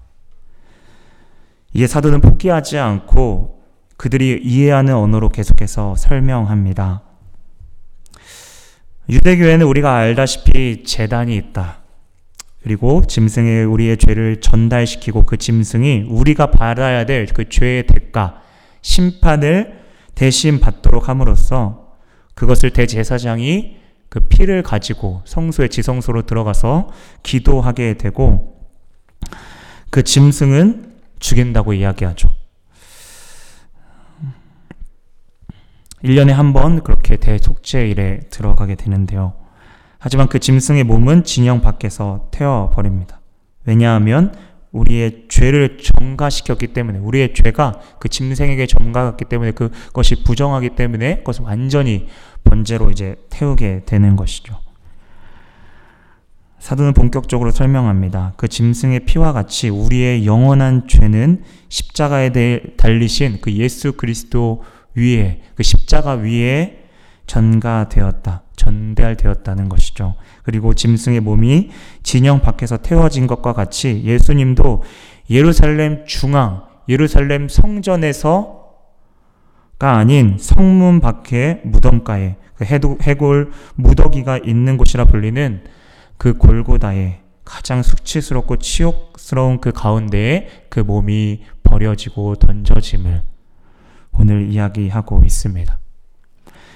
이에 1.73 1.87
사도는 1.87 2.21
포기하지 2.21 2.77
않고 2.77 3.63
그들이 3.97 4.41
이해하는 4.43 4.93
언어로 4.95 5.29
계속해서 5.29 5.95
설명합니다. 5.95 7.01
유대교회는 9.09 9.65
우리가 9.65 9.95
알다시피 9.95 10.83
재단이 10.83 11.35
있다. 11.35 11.79
그리고 12.63 13.03
짐승에 13.05 13.63
우리의 13.63 13.97
죄를 13.97 14.39
전달시키고 14.39 15.25
그 15.25 15.37
짐승이 15.37 16.05
우리가 16.07 16.51
받아야 16.51 17.05
될 17.05 17.25
그 17.33 17.49
죄의 17.49 17.87
대가, 17.87 18.41
심판을 18.81 19.82
대신 20.15 20.59
받도록 20.59 21.09
함으로써 21.09 21.93
그것을 22.35 22.71
대제사장이 22.71 23.77
그 24.09 24.19
피를 24.21 24.61
가지고 24.63 25.21
성소의 25.25 25.69
지성소로 25.69 26.23
들어가서 26.23 26.89
기도하게 27.23 27.97
되고 27.97 28.59
그 29.89 30.03
짐승은 30.03 30.93
죽인다고 31.19 31.73
이야기하죠. 31.73 32.29
1년에 36.03 36.31
한 36.31 36.53
번 36.53 36.83
그렇게 36.83 37.15
대속죄일에 37.15 38.21
들어가게 38.29 38.75
되는데요. 38.75 39.33
하지만 39.99 40.27
그 40.27 40.39
짐승의 40.39 40.83
몸은 40.83 41.23
진영 41.23 41.61
밖에서 41.61 42.27
태워버립니다. 42.31 43.21
왜냐하면 43.65 44.35
우리의 44.73 45.25
죄를 45.29 45.77
점가시켰기 45.77 46.67
때문에 46.73 46.99
우리의 46.99 47.33
죄가 47.33 47.79
그 47.99 48.09
짐승에게 48.09 48.65
점가갔기 48.67 49.25
때문에 49.25 49.51
그것이 49.51 50.23
부정하기 50.23 50.71
때문에 50.71 51.17
그것을 51.17 51.43
완전히 51.45 52.07
번제로 52.43 52.89
이제 52.89 53.15
태우게 53.29 53.83
되는 53.85 54.15
것이죠. 54.15 54.59
사도는 56.59 56.93
본격적으로 56.93 57.51
설명합니다. 57.51 58.33
그 58.37 58.47
짐승의 58.47 59.01
피와 59.01 59.33
같이 59.33 59.69
우리의 59.69 60.25
영원한 60.25 60.87
죄는 60.87 61.43
십자가에 61.69 62.31
달리신 62.77 63.41
그 63.41 63.51
예수 63.53 63.93
그리스도 63.93 64.63
위에 64.95 65.41
그 65.55 65.63
십자가 65.63 66.13
위에 66.13 66.82
전가되었다. 67.25 68.43
전달되었다는 68.55 69.69
것이죠. 69.69 70.15
그리고 70.43 70.73
짐승의 70.73 71.19
몸이 71.21 71.69
진영 72.03 72.41
밖에서 72.41 72.77
태워진 72.77 73.27
것과 73.27 73.53
같이 73.53 74.01
예수님도 74.03 74.83
예루살렘 75.29 76.05
중앙, 76.05 76.63
예루살렘 76.87 77.49
성전에서가 77.49 78.57
아닌 79.79 80.37
성문 80.39 80.99
밖에 81.01 81.61
무덤가에 81.63 82.37
그 82.55 82.65
해골 82.65 83.51
무더기가 83.75 84.37
있는 84.37 84.77
곳이라 84.77 85.05
불리는 85.05 85.63
그 86.17 86.37
골고다에 86.37 87.21
가장 87.43 87.83
수치스럽고 87.83 88.57
치욕스러운 88.57 89.59
그 89.59 89.71
가운데에 89.71 90.47
그 90.69 90.79
몸이 90.79 91.43
버려지고 91.63 92.35
던져짐을 92.35 93.23
오늘 94.13 94.49
이야기하고 94.49 95.23
있습니다. 95.25 95.82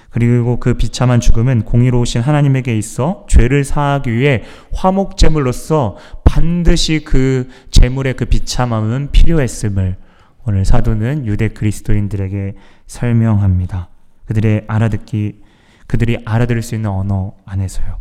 그리고 0.10 0.60
그 0.60 0.74
비참한 0.74 1.20
죽음은 1.20 1.64
공의로우신 1.64 2.22
하나님에게 2.22 2.78
있어 2.78 3.26
죄를 3.30 3.64
사하기 3.64 4.12
위해 4.12 4.44
화목 4.74 5.18
제물로서 5.18 5.98
반드시 6.24 7.04
그 7.04 7.50
제물의 7.72 8.16
그 8.16 8.26
비참함은 8.26 9.12
필요했음을 9.12 9.98
오늘 10.46 10.64
사도는 10.64 11.26
유대 11.26 11.50
그리스도인들에게 11.50 12.56
설명합니다. 12.88 13.90
그들의 14.26 14.64
알아듣기, 14.68 15.42
그들이 15.88 16.20
알아들을 16.26 16.62
수 16.62 16.76
있는 16.76 16.90
언어 16.90 17.34
안에서요. 17.46 18.00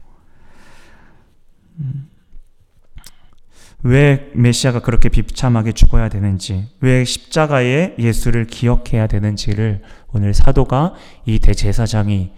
음. 1.81 2.16
왜 3.83 4.31
메시아가 4.35 4.81
그렇게 4.81 5.09
비참하게 5.09 5.73
죽어야 5.73 6.09
되는지, 6.09 6.69
왜 6.81 7.05
십자가에 7.05 7.95
예수를 7.99 8.47
기억해야 8.47 9.07
되는지를 9.07 9.83
오늘 10.13 10.35
사도가 10.35 10.95
이 11.25 11.39
대제사장이 11.39 12.33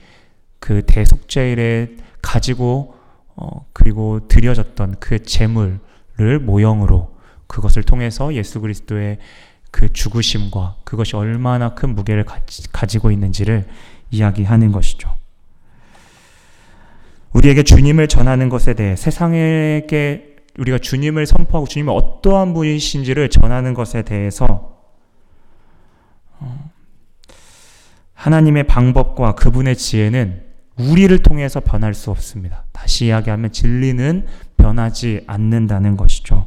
그 0.59 0.83
대속죄일에 0.87 1.97
가지고 2.21 2.95
어, 3.37 3.65
그리고 3.73 4.27
드려졌던 4.27 4.97
그 4.99 5.23
제물을 5.23 6.41
모형으로 6.43 7.17
그것을 7.47 7.85
통해서 7.85 8.35
예수 8.35 8.61
그리스도의 8.61 9.19
그 9.71 9.93
죽으심과 9.93 10.77
그것이 10.85 11.15
얼마나 11.15 11.75
큰 11.75 11.95
무게를 11.95 12.25
가지, 12.25 12.99
고 12.99 13.11
있는지를 13.11 13.67
이야기하는 14.11 14.73
것이죠. 14.73 15.15
우리에게 17.33 17.63
주님을 17.63 18.09
전하는 18.09 18.49
것에 18.49 18.75
대해 18.75 18.97
세상에게 18.97 20.38
우리가 20.59 20.79
주님을 20.79 21.27
선포하고 21.27 21.67
주님이 21.67 21.91
어떠한 21.91 22.55
분이신지를 22.55 23.31
전하는 23.31 23.75
것에 23.75 24.03
대해서 24.03 24.77
어, 26.41 26.71
하나님의 28.15 28.65
방법과 28.65 29.35
그분의 29.35 29.77
지혜는 29.77 30.43
우리를 30.79 31.17
통해서 31.23 31.61
변할 31.61 31.95
수 31.95 32.11
없습니다. 32.11 32.65
다시 32.73 33.07
이야기하면 33.07 33.53
진리는 33.53 34.27
변하지 34.57 35.25
않는다는 35.27 35.97
것이죠. 35.97 36.47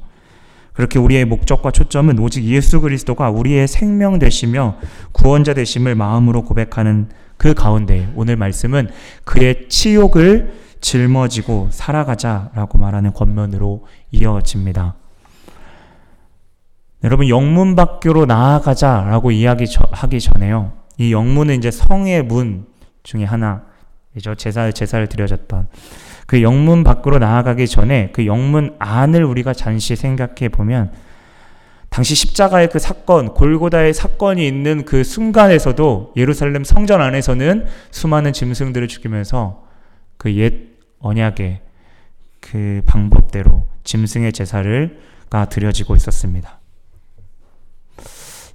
그렇게 0.73 0.99
우리의 0.99 1.25
목적과 1.25 1.71
초점은 1.71 2.17
오직 2.19 2.43
예수 2.45 2.79
그리스도가 2.79 3.29
우리의 3.29 3.67
생명 3.67 4.19
되시며 4.19 4.77
구원자 5.11 5.53
되심을 5.53 5.95
마음으로 5.95 6.43
고백하는 6.43 7.09
그 7.37 7.53
가운데 7.53 8.09
오늘 8.15 8.37
말씀은 8.37 8.89
그의 9.25 9.67
치욕을 9.67 10.53
짊어지고 10.79 11.69
살아가자라고 11.71 12.77
말하는 12.77 13.13
권면으로 13.13 13.85
이어집니다. 14.11 14.95
여러분 17.03 17.27
영문 17.29 17.75
밖으로 17.75 18.25
나아가자라고 18.25 19.31
이야기하기 19.31 20.19
전에요. 20.19 20.73
이 20.97 21.11
영문은 21.11 21.55
이제 21.55 21.71
성의 21.71 22.21
문 22.23 22.67
중에 23.03 23.23
하나이죠. 23.23 24.35
제사 24.37 24.69
제사를 24.71 25.07
드려졌던 25.07 25.67
그 26.27 26.43
영문 26.43 26.83
밖으로 26.83 27.17
나아가기 27.17 27.67
전에 27.67 28.11
그 28.13 28.25
영문 28.25 28.75
안을 28.77 29.23
우리가 29.23 29.53
잠시 29.53 29.95
생각해 29.95 30.49
보면 30.49 30.91
당시 31.89 32.15
십자가의 32.15 32.69
그 32.69 32.79
사건, 32.79 33.33
골고다의 33.33 33.93
사건이 33.93 34.47
있는 34.47 34.85
그 34.85 35.03
순간에서도 35.03 36.13
예루살렘 36.15 36.63
성전 36.63 37.01
안에서는 37.01 37.65
수많은 37.91 38.31
짐승들을 38.31 38.87
죽이면서 38.87 39.65
그 40.17 40.29
옛 40.37 40.79
언약의 40.99 41.61
그 42.41 42.81
방법대로 42.85 43.65
짐승의 43.83 44.33
제사를 44.33 44.99
가 45.29 45.45
드려지고 45.45 45.95
있었습니다. 45.95 46.59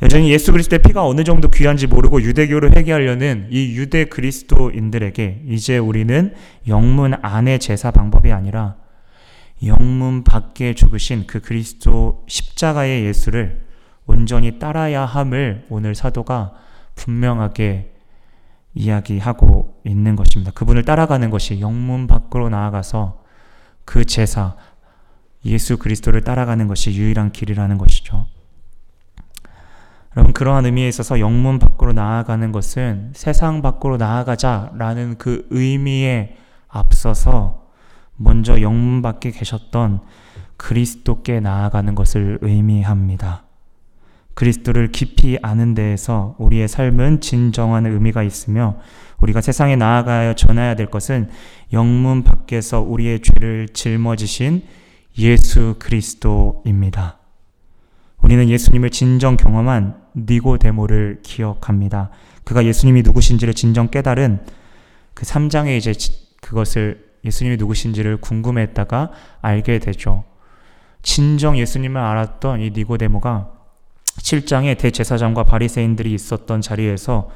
여전히 0.02 0.30
예수 0.30 0.52
그리스도의 0.52 0.82
피가 0.82 1.06
어느 1.06 1.24
정도 1.24 1.48
귀한지 1.48 1.86
모르고 1.86 2.20
유대교를 2.20 2.76
회개하려는 2.76 3.48
이 3.50 3.76
유대 3.76 4.04
그리스도인들에게 4.04 5.44
이제 5.48 5.78
우리는 5.78 6.34
영문 6.68 7.14
안의 7.22 7.60
제사 7.60 7.90
방법이 7.90 8.30
아니라 8.30 8.76
영문 9.64 10.22
밖에 10.22 10.74
죽으신 10.74 11.26
그 11.26 11.40
그리스도 11.40 12.24
십자가의 12.28 13.06
예수를 13.06 13.64
온전히 14.04 14.58
따라야 14.58 15.06
함을 15.06 15.64
오늘 15.70 15.94
사도가 15.94 16.52
분명하게 16.94 17.94
이야기하고 18.74 19.80
있는 19.86 20.14
것입니다. 20.14 20.52
그분을 20.52 20.84
따라가는 20.84 21.30
것이 21.30 21.60
영문 21.60 22.06
밖으로 22.06 22.50
나아가서 22.50 23.24
그 23.86 24.04
제사, 24.04 24.54
예수 25.46 25.78
그리스도를 25.78 26.20
따라가는 26.20 26.66
것이 26.66 26.94
유일한 26.94 27.32
길이라는 27.32 27.78
것이죠. 27.78 28.26
여러분 30.16 30.32
그러한 30.32 30.66
의미에 30.66 30.88
있어서 30.88 31.20
영문 31.20 31.58
밖으로 31.58 31.92
나아가는 31.92 32.50
것은 32.50 33.12
세상 33.14 33.62
밖으로 33.62 33.96
나아가자라는 33.96 35.16
그 35.18 35.46
의미에 35.50 36.36
앞서서 36.68 37.66
먼저 38.16 38.60
영문 38.60 39.02
밖에 39.02 39.30
계셨던 39.30 40.00
그리스도께 40.56 41.40
나아가는 41.40 41.94
것을 41.94 42.38
의미합니다. 42.40 43.44
그리스도를 44.34 44.90
깊이 44.92 45.38
아는 45.42 45.74
데에서 45.74 46.34
우리의 46.38 46.68
삶은 46.68 47.20
진정한 47.20 47.86
의미가 47.86 48.22
있으며 48.22 48.76
우리가 49.20 49.40
세상에 49.40 49.76
나아가야 49.76 50.34
전해야 50.34 50.74
될 50.74 50.86
것은 50.86 51.30
영문 51.72 52.22
밖에서 52.22 52.80
우리의 52.80 53.20
죄를 53.20 53.68
짊어지신 53.72 54.62
예수 55.18 55.76
그리스도입니다. 55.78 57.18
우리는 58.22 58.48
예수님을 58.48 58.90
진정 58.90 59.36
경험한 59.36 59.96
니고데모를 60.16 61.20
기억합니다. 61.22 62.10
그가 62.44 62.64
예수님이 62.64 63.02
누구신지를 63.02 63.54
진정 63.54 63.88
깨달은 63.88 64.40
그 65.14 65.24
3장에 65.24 65.76
이제 65.76 65.94
그것을 66.42 67.06
예수님이 67.24 67.56
누구신지를 67.56 68.18
궁금했다가 68.18 69.10
알게 69.40 69.78
되죠. 69.78 70.24
진정 71.02 71.56
예수님을 71.58 72.00
알았던 72.00 72.60
이 72.60 72.70
니고데모가 72.70 73.52
7장에 74.18 74.78
대제사장과 74.78 75.44
바리새인들이 75.44 76.12
있었던 76.14 76.60
자리에서 76.60 77.30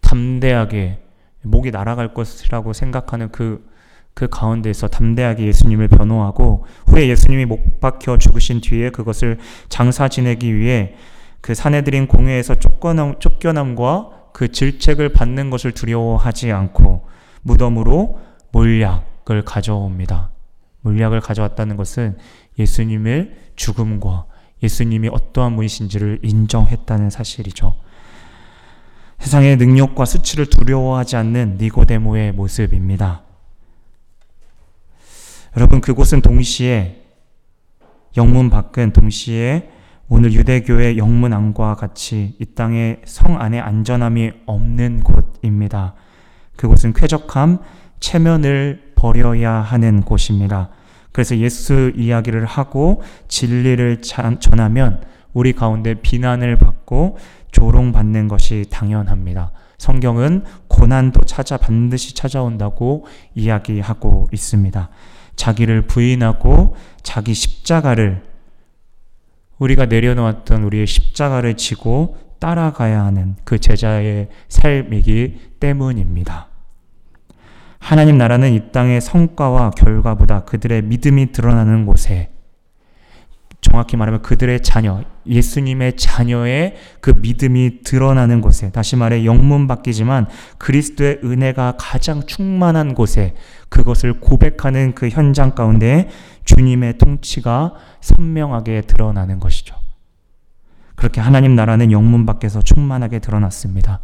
담대하게 0.00 1.01
목이 1.42 1.70
날아갈 1.70 2.14
것이라고 2.14 2.72
생각하는 2.72 3.30
그, 3.30 3.68
그 4.14 4.28
가운데서 4.28 4.88
담대하게 4.88 5.46
예수님을 5.46 5.88
변호하고 5.88 6.66
후에 6.86 7.08
예수님이 7.08 7.46
못 7.46 7.80
박혀 7.80 8.18
죽으신 8.18 8.60
뒤에 8.60 8.90
그것을 8.90 9.38
장사 9.68 10.08
지내기 10.08 10.54
위해 10.54 10.94
그 11.40 11.54
사내들인 11.54 12.06
공회에서 12.06 12.54
쫓겨남, 12.56 13.18
쫓겨남과 13.18 14.30
그 14.32 14.50
질책을 14.50 15.10
받는 15.10 15.50
것을 15.50 15.72
두려워하지 15.72 16.52
않고 16.52 17.06
무덤으로 17.42 18.20
몰약을 18.52 19.44
가져옵니다. 19.44 20.30
몰약을 20.82 21.20
가져왔다는 21.20 21.76
것은 21.76 22.16
예수님의 22.58 23.32
죽음과 23.56 24.26
예수님이 24.62 25.08
어떠한 25.08 25.56
분이신지를 25.56 26.20
인정했다는 26.22 27.10
사실이죠. 27.10 27.74
세상의 29.22 29.56
능력과 29.56 30.04
수치를 30.04 30.46
두려워하지 30.46 31.14
않는 31.14 31.56
니고데모의 31.60 32.32
모습입니다. 32.32 33.22
여러분 35.56 35.80
그곳은 35.80 36.22
동시에 36.22 37.04
영문 38.16 38.50
밖은 38.50 38.92
동시에 38.92 39.70
오늘 40.08 40.32
유대교의 40.32 40.98
영문 40.98 41.32
안과 41.32 41.76
같이 41.76 42.34
이 42.40 42.44
땅의 42.56 43.02
성 43.04 43.40
안에 43.40 43.60
안전함이 43.60 44.32
없는 44.46 45.04
곳입니다. 45.04 45.94
그곳은 46.56 46.92
쾌적함, 46.92 47.60
체면을 48.00 48.92
버려야 48.96 49.52
하는 49.52 50.02
곳입니다. 50.02 50.70
그래서 51.12 51.36
예수 51.38 51.92
이야기를 51.94 52.44
하고 52.44 53.02
진리를 53.28 54.02
전하면 54.02 55.00
우리 55.32 55.52
가운데 55.52 55.94
비난을 55.94 56.56
받고 56.56 57.18
조롱받는 57.50 58.28
것이 58.28 58.66
당연합니다. 58.70 59.52
성경은 59.78 60.44
고난도 60.68 61.22
찾아 61.24 61.56
반드시 61.56 62.14
찾아온다고 62.14 63.06
이야기하고 63.34 64.28
있습니다. 64.32 64.88
자기를 65.36 65.82
부인하고 65.82 66.76
자기 67.02 67.34
십자가를 67.34 68.22
우리가 69.58 69.86
내려놓았던 69.86 70.64
우리의 70.64 70.86
십자가를 70.86 71.56
지고 71.56 72.16
따라가야 72.38 73.04
하는 73.04 73.36
그 73.44 73.58
제자의 73.58 74.28
삶이기 74.48 75.52
때문입니다. 75.60 76.48
하나님 77.78 78.18
나라는 78.18 78.52
이 78.52 78.72
땅의 78.72 79.00
성과와 79.00 79.70
결과보다 79.70 80.44
그들의 80.44 80.82
믿음이 80.82 81.32
드러나는 81.32 81.86
곳에 81.86 82.31
정확히 83.62 83.96
말하면 83.96 84.22
그들의 84.22 84.60
자녀, 84.62 85.02
예수님의 85.24 85.96
자녀의 85.96 86.76
그 87.00 87.14
믿음이 87.16 87.82
드러나는 87.84 88.40
곳에, 88.40 88.70
다시 88.72 88.96
말해 88.96 89.24
영문 89.24 89.68
바뀌지만 89.68 90.26
그리스도의 90.58 91.20
은혜가 91.24 91.76
가장 91.78 92.26
충만한 92.26 92.94
곳에 92.94 93.34
그것을 93.68 94.20
고백하는 94.20 94.94
그 94.94 95.08
현장 95.08 95.54
가운데 95.54 96.10
주님의 96.44 96.98
통치가 96.98 97.74
선명하게 98.00 98.82
드러나는 98.82 99.38
것이죠. 99.38 99.76
그렇게 100.96 101.20
하나님 101.20 101.54
나라는 101.54 101.92
영문 101.92 102.26
밖에서 102.26 102.62
충만하게 102.62 103.20
드러났습니다. 103.20 104.00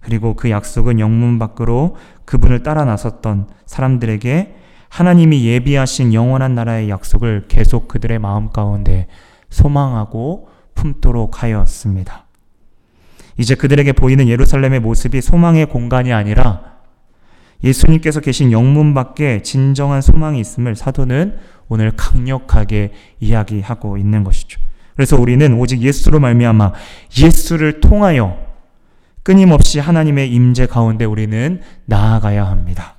그리고 0.00 0.34
그 0.34 0.48
약속은 0.48 1.00
영문 1.00 1.38
밖으로 1.38 1.96
그분을 2.24 2.62
따라 2.62 2.84
나섰던 2.84 3.48
사람들에게 3.66 4.59
하나님이 4.90 5.46
예비하신 5.46 6.12
영원한 6.12 6.54
나라의 6.54 6.90
약속을 6.90 7.44
계속 7.48 7.88
그들의 7.88 8.18
마음 8.18 8.50
가운데 8.50 9.06
소망하고 9.48 10.48
품도록 10.74 11.42
하였습니다. 11.42 12.26
이제 13.38 13.54
그들에게 13.54 13.92
보이는 13.92 14.28
예루살렘의 14.28 14.80
모습이 14.80 15.22
소망의 15.22 15.66
공간이 15.66 16.12
아니라 16.12 16.62
예수님께서 17.62 18.20
계신 18.20 18.52
영문 18.52 18.92
밖에 18.92 19.42
진정한 19.42 20.02
소망이 20.02 20.40
있음을 20.40 20.74
사도는 20.74 21.38
오늘 21.68 21.92
강력하게 21.96 22.92
이야기하고 23.20 23.96
있는 23.96 24.24
것이죠. 24.24 24.60
그래서 24.96 25.16
우리는 25.18 25.54
오직 25.54 25.80
예수로 25.80 26.20
말미암아 26.20 26.72
예수를 27.22 27.80
통하여 27.80 28.36
끊임없이 29.22 29.78
하나님의 29.78 30.32
임재 30.32 30.66
가운데 30.66 31.04
우리는 31.04 31.60
나아가야 31.86 32.44
합니다. 32.44 32.96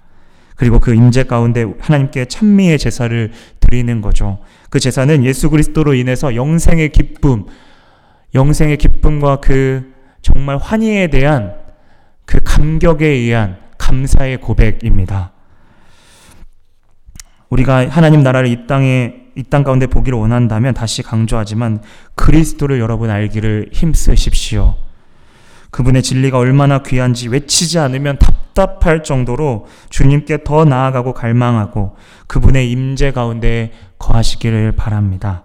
그리고 0.61 0.77
그 0.77 0.93
임재 0.93 1.23
가운데 1.23 1.65
하나님께 1.79 2.25
찬미의 2.25 2.77
제사를 2.77 3.31
드리는 3.59 3.99
거죠. 3.99 4.37
그 4.69 4.79
제사는 4.79 5.25
예수 5.25 5.49
그리스도로 5.49 5.95
인해서 5.95 6.35
영생의 6.35 6.89
기쁨, 6.89 7.47
영생의 8.35 8.77
기쁨과 8.77 9.37
그 9.37 9.91
정말 10.21 10.57
환희에 10.57 11.07
대한 11.07 11.55
그 12.25 12.39
감격에 12.43 13.07
의한 13.07 13.57
감사의 13.79 14.37
고백입니다. 14.37 15.31
우리가 17.49 17.89
하나님 17.89 18.21
나라를 18.21 18.47
이 18.47 18.67
땅에 18.67 19.15
이 19.35 19.41
땅 19.49 19.63
가운데 19.63 19.87
보기를 19.87 20.19
원한다면 20.19 20.75
다시 20.75 21.01
강조하지만 21.01 21.81
그리스도를 22.13 22.79
여러분 22.79 23.09
알기를 23.09 23.71
힘쓰십시오. 23.73 24.75
그분의 25.71 26.03
진리가 26.03 26.37
얼마나 26.37 26.83
귀한지 26.83 27.27
외치지 27.29 27.79
않으면 27.79 28.19
답답할 28.19 29.03
정도로 29.03 29.67
주님께 29.89 30.43
더 30.43 30.65
나아가고 30.65 31.13
갈망하고 31.13 31.95
그분의 32.27 32.69
임재 32.71 33.11
가운데 33.11 33.71
거하시기를 33.97 34.73
바랍니다. 34.73 35.43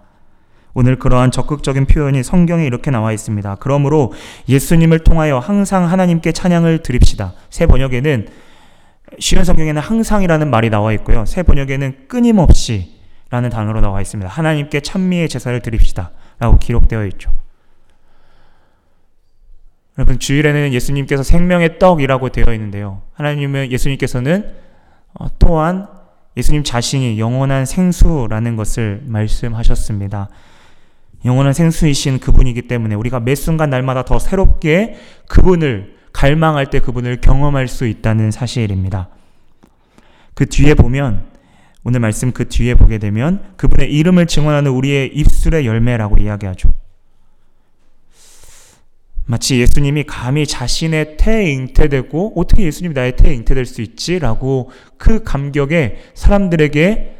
오늘 0.73 0.99
그러한 0.99 1.31
적극적인 1.31 1.87
표현이 1.87 2.21
성경에 2.21 2.65
이렇게 2.65 2.91
나와 2.91 3.11
있습니다. 3.11 3.55
그러므로 3.55 4.13
예수님을 4.47 4.99
통하여 4.99 5.39
항상 5.39 5.89
하나님께 5.89 6.33
찬양을 6.33 6.83
드립시다. 6.83 7.33
새 7.49 7.65
번역에는 7.65 8.27
쉬운 9.19 9.43
성경에는 9.43 9.81
항상이라는 9.81 10.51
말이 10.51 10.69
나와 10.69 10.93
있고요. 10.93 11.25
새 11.25 11.41
번역에는 11.41 12.07
끊임없이 12.07 12.97
라는 13.29 13.49
단어로 13.49 13.81
나와 13.81 14.01
있습니다. 14.01 14.29
하나님께 14.29 14.81
찬미의 14.81 15.29
제사를 15.29 15.59
드립시다. 15.61 16.11
라고 16.39 16.59
기록되어 16.59 17.05
있죠. 17.07 17.31
여러분, 19.97 20.19
주일에는 20.19 20.73
예수님께서 20.73 21.23
생명의 21.23 21.79
떡이라고 21.79 22.29
되어 22.29 22.53
있는데요. 22.53 23.01
하나님은 23.13 23.71
예수님께서는 23.71 24.53
어, 25.13 25.27
또한 25.39 25.87
예수님 26.35 26.63
자신이 26.63 27.19
영원한 27.19 27.65
생수라는 27.65 28.55
것을 28.55 29.01
말씀하셨습니다. 29.05 30.29
영원한 31.25 31.53
생수이신 31.53 32.19
그분이기 32.19 32.63
때문에 32.63 32.93
우리가 32.93 33.19
매 33.19 33.33
순간 33.33 33.71
날마다 33.71 34.05
더 34.05 34.19
새롭게 34.19 34.95
그분을 35.27 35.95
갈망할 36.13 36.69
때 36.69 36.79
그분을 36.79 37.21
경험할 37.21 37.67
수 37.67 37.87
있다는 37.87 38.29
사실입니다. 38.29 39.09
그 40.35 40.45
뒤에 40.45 40.75
보면 40.75 41.25
오늘 41.83 41.99
말씀 41.99 42.31
그 42.31 42.47
뒤에 42.47 42.75
보게 42.75 42.99
되면 42.99 43.43
그분의 43.57 43.91
이름을 43.91 44.27
증언하는 44.27 44.69
우리의 44.71 45.07
입술의 45.15 45.65
열매라고 45.65 46.17
이야기하죠. 46.17 46.71
마치 49.29 49.59
예수님이 49.59 50.05
감히 50.05 50.47
자신의 50.47 51.17
태에 51.17 51.51
잉태되고 51.51 52.33
어떻게 52.37 52.63
예수님이 52.63 52.93
나의 52.93 53.17
태에 53.17 53.33
잉태될 53.33 53.65
수 53.65 53.81
있지라고 53.81 54.71
그 54.97 55.23
감격에 55.23 55.97
사람들에게 56.13 57.15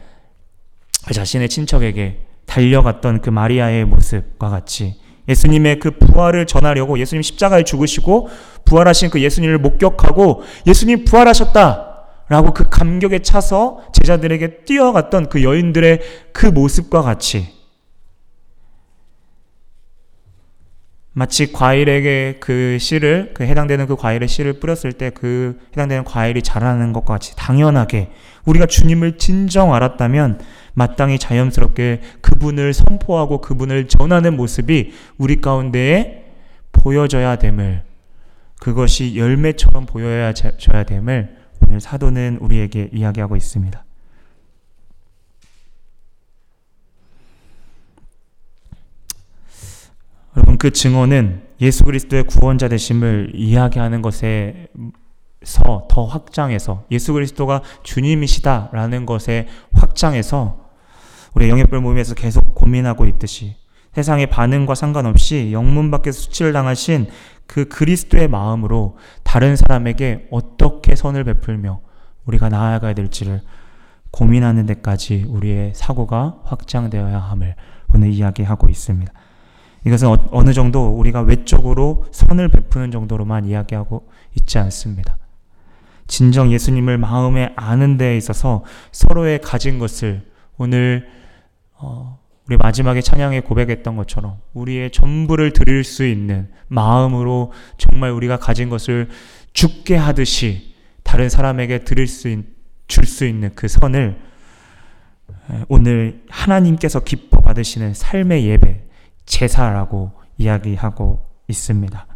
자신의 1.12 1.50
친척에게 1.50 2.20
달려갔던 2.46 3.22
그 3.22 3.30
마리아의 3.30 3.84
모습과 3.86 4.50
같이 4.50 4.96
예수님의 5.28 5.80
그 5.80 5.92
부활을 5.92 6.48
전하려고 6.48 6.98
예수님 6.98 7.22
십자가에 7.22 7.64
죽으시고 7.64 8.30
부활하신 8.64 9.10
그 9.10 9.22
예수님을 9.22 9.58
목격하고 9.60 10.44
예수님 10.66 11.04
부활하셨다! 11.04 11.86
라고 12.30 12.54
그 12.54 12.70
감격에 12.70 13.20
차서 13.20 13.84
제자들에게 13.94 14.64
뛰어갔던 14.66 15.30
그 15.30 15.44
여인들의 15.44 16.02
그 16.34 16.46
모습과 16.46 17.02
같이 17.02 17.57
마치 21.18 21.52
과일에게 21.52 22.38
그 22.40 22.78
씨를 22.80 23.32
그 23.34 23.44
해당되는 23.44 23.88
그 23.88 23.96
과일의 23.96 24.28
씨를 24.28 24.60
뿌렸을 24.60 24.94
때 24.94 25.10
그 25.10 25.60
해당되는 25.72 26.04
과일이 26.04 26.44
자라는 26.44 26.94
것과 26.94 27.16
같이 27.16 27.36
당연하게 27.36 28.12
우리가 28.46 28.68
주님을 28.68 29.18
진정 29.18 29.74
알았다면 29.74 30.40
마땅히 30.76 31.18
자연스럽게 31.18 32.02
그분을 32.22 32.72
선포하고 32.72 33.42
그분을 33.42 33.88
전하는 33.88 34.38
모습이 34.38 34.94
우리 35.18 35.42
가운데에 35.42 36.26
보여져야 36.72 37.38
됨을 37.38 37.82
그것이 38.60 39.18
열매처럼 39.18 39.88
보여야 39.88 40.34
져야 40.34 40.84
됨을 40.84 41.36
오늘 41.66 41.82
사도는 41.82 42.38
우리에게 42.42 42.92
이야기하고 42.94 43.36
있습니다. 43.36 43.84
여러분 50.38 50.47
그 50.58 50.72
증언은 50.72 51.44
예수 51.62 51.84
그리스도의 51.84 52.24
구원자 52.24 52.68
되심을 52.68 53.32
이야기하는 53.36 54.02
것에서 54.02 54.68
더 55.90 56.06
확장해서 56.06 56.86
예수 56.92 57.14
그리스도가 57.14 57.62
주님이시다라는 57.84 59.06
것에 59.06 59.48
확장해서 59.74 60.68
우리 61.34 61.50
영예별 61.50 61.80
모임에서 61.82 62.16
계속 62.16 62.56
고민하고 62.56 63.06
있듯이 63.06 63.56
세상의 63.94 64.28
반응과 64.28 64.76
상관없이 64.76 65.52
영문 65.52 65.90
밖에서 65.90 66.22
수치를 66.22 66.54
당하신 66.54 67.08
그 67.48 67.68
그리스도의 67.68 68.28
마음으로 68.28 68.98
다른 69.24 69.56
사람에게 69.56 70.28
어떻게 70.32 70.96
선을 70.96 71.24
베풀며 71.24 71.82
우리가 72.26 72.50
나아가야 72.50 72.94
될지를 72.94 73.42
고민하는 74.12 74.66
데까지 74.66 75.26
우리의 75.28 75.74
사고가 75.76 76.40
확장되어야 76.44 77.20
함을 77.20 77.56
오늘 77.94 78.10
이야기하고 78.10 78.70
있습니다. 78.70 79.12
이것은 79.88 80.10
어, 80.10 80.44
느 80.44 80.52
정도 80.52 80.90
우리가 80.90 81.22
외적으로 81.22 82.06
선을 82.12 82.50
베푸는 82.50 82.92
정도로만 82.92 83.46
이야기하고 83.46 84.10
있지 84.36 84.58
않습니다. 84.60 85.18
진정 86.08 86.52
예수님을 86.52 86.98
마음에 86.98 87.54
아는 87.56 87.98
데에 87.98 88.18
있어서 88.18 88.66
서로의 88.92 89.40
가진 89.40 89.80
것을 89.80 90.24
오늘 90.58 91.08
어, 91.74 92.20
우리 92.48 92.58
마지막에 92.58 93.02
찬양에 93.02 93.42
고백했던 93.42 93.96
것처럼 93.96 94.40
우리의 94.54 94.92
전부를 94.92 95.54
드릴 95.54 95.86
수 95.86 96.06
있는 96.06 96.50
마음으로 96.68 97.54
정말 97.78 98.12
우리가 98.12 98.38
가진 98.38 98.70
것을 98.70 99.08
죽게 99.54 99.96
하듯이 99.96 100.76
다른 101.04 101.30
사람에게 101.30 101.86
드릴 101.86 102.08
수, 102.08 102.44
줄 102.88 103.06
수 103.06 103.26
있는 103.26 103.52
그 103.56 103.68
선을 103.68 104.20
오늘 105.70 106.24
하나님께서 106.30 107.02
기뻐 107.02 107.40
받으시는 107.42 107.94
삶의 107.94 108.46
예배, 108.46 108.87
제사라고 109.28 110.14
이야기하고 110.40 111.20
있습니다. 111.48 112.08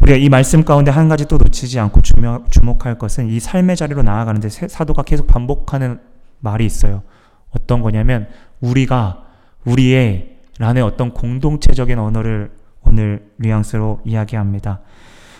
우리가 0.00 0.16
이 0.16 0.28
말씀 0.30 0.64
가운데 0.64 0.90
한 0.90 1.08
가지 1.08 1.26
또 1.26 1.36
놓치지 1.36 1.78
않고 1.80 2.00
주목, 2.02 2.86
할 2.86 2.98
것은 2.98 3.28
이 3.28 3.40
삶의 3.40 3.76
자리로 3.76 4.02
나아가는데 4.02 4.48
사도가 4.48 5.02
계속 5.02 5.26
반복하는 5.26 6.00
말이 6.38 6.64
있어요. 6.64 7.02
어떤 7.50 7.82
거냐면 7.82 8.28
우리가 8.60 9.24
우리의 9.64 10.36
라는 10.58 10.84
어떤 10.84 11.12
공동체적인 11.12 11.98
언어를 11.98 12.52
오늘 12.82 13.28
뉘앙스로 13.36 14.00
이야기합니다. 14.04 14.80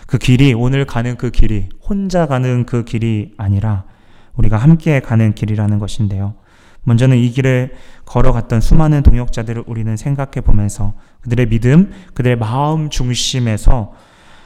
그 0.07 0.17
길이 0.17 0.53
오늘 0.53 0.85
가는 0.85 1.17
그 1.17 1.29
길이 1.29 1.69
혼자 1.81 2.25
가는 2.25 2.65
그 2.65 2.83
길이 2.83 3.33
아니라 3.37 3.85
우리가 4.35 4.57
함께 4.57 4.99
가는 4.99 5.33
길이라는 5.33 5.79
것인데요. 5.79 6.35
먼저는 6.83 7.17
이 7.17 7.29
길을 7.29 7.75
걸어갔던 8.05 8.61
수많은 8.61 9.03
동역자들을 9.03 9.63
우리는 9.67 9.95
생각해 9.95 10.41
보면서 10.41 10.93
그들의 11.21 11.47
믿음, 11.47 11.91
그들의 12.13 12.37
마음 12.37 12.89
중심에서 12.89 13.93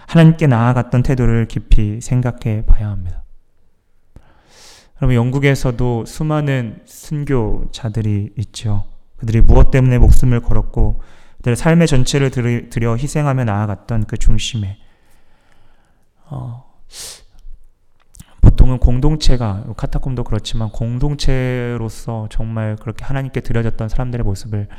하나님께 0.07 0.47
나아갔던 0.47 1.03
태도를 1.03 1.47
깊이 1.47 2.01
생각해 2.01 2.65
봐야 2.65 2.89
합니다. 2.89 3.23
여러분 5.01 5.15
영국에서도 5.15 6.05
수많은 6.05 6.81
순교자들이 6.85 8.33
있죠. 8.37 8.85
그들이 9.17 9.41
무엇 9.41 9.71
때문에 9.71 9.97
목숨을 9.97 10.41
걸었고 10.41 11.01
그들의 11.37 11.55
삶의 11.55 11.87
전체를 11.87 12.29
들여 12.69 12.95
희생하며 12.95 13.43
나아갔던 13.45 14.05
그 14.05 14.17
중심에 14.17 14.77
어, 16.25 16.65
보통은 18.63 18.77
공동체가 18.79 19.65
카타콤도 19.75 20.23
그렇지만 20.23 20.69
공동체로서 20.69 22.27
정말 22.31 22.77
그렇게 22.77 23.03
하나님께 23.03 23.41
드려졌던 23.41 23.89
사람들의 23.89 24.23
모습을 24.23 24.69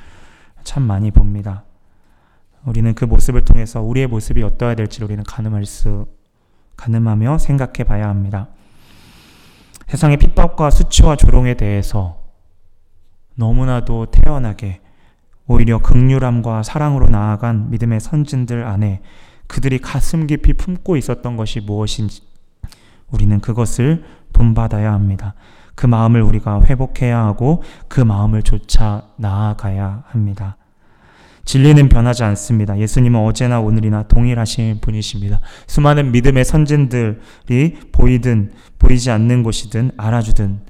참 0.63 0.85
많이 0.85 1.11
봅니다. 1.11 1.65
우리는 2.65 2.95
그 2.95 3.05
모습을 3.05 3.45
통해서 3.45 3.83
우리의 3.83 4.07
모습이 4.07 4.43
어떠해야 4.43 4.75
될지 4.75 5.05
우리는 5.05 5.23
가늠할 5.23 5.67
수 5.67 6.07
가늠하며 6.77 7.37
생각해 7.37 7.85
봐야 7.85 8.09
합니다. 8.09 8.49
세상의 9.89 10.17
핍박과 10.17 10.71
수치와 10.71 11.17
조롱에 11.17 11.55
대해서 11.55 12.23
너무나도 13.35 14.07
태연하게 14.07 14.81
오히려 15.47 15.79
극률함과 15.79 16.63
사랑으로 16.63 17.09
나아간 17.09 17.69
믿음의 17.69 18.01
선진들 18.01 18.65
안에 18.65 19.03
그들이 19.47 19.79
가슴 19.79 20.27
깊이 20.27 20.55
품고 20.55 20.97
있었던 20.97 21.37
것이 21.37 21.61
무엇인지 21.61 22.34
우리는 23.15 23.41
그것을 23.41 24.05
본받아야 24.33 24.93
합니다. 24.93 25.35
그 25.77 25.87
마음을 25.87 26.21
우리가 26.21 26.63
회복해야 26.65 27.25
하고 27.25 27.63
그 27.89 28.01
마음을 28.01 28.43
쫓아 28.43 29.09
나아가야 29.17 30.05
합니다. 30.09 30.57
진리는 31.45 31.89
변하지 31.89 32.25
않습니다. 32.25 32.79
예수님은 32.79 33.21
어제나 33.21 33.61
오늘이나 33.61 34.05
동일하신 34.05 34.81
분이십니다. 34.81 35.41
수많은 35.67 36.11
믿음의 36.11 36.45
선진들이 36.45 37.91
보이든 37.93 38.53
보이지 38.79 39.11
않는 39.11 39.43
곳이든 39.43 39.93
알아주든 39.97 40.61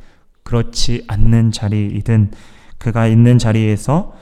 그렇지 0.42 1.04
않는 1.06 1.52
자리이든 1.52 2.32
그가 2.78 3.06
있는 3.06 3.38
자리에서 3.38 4.14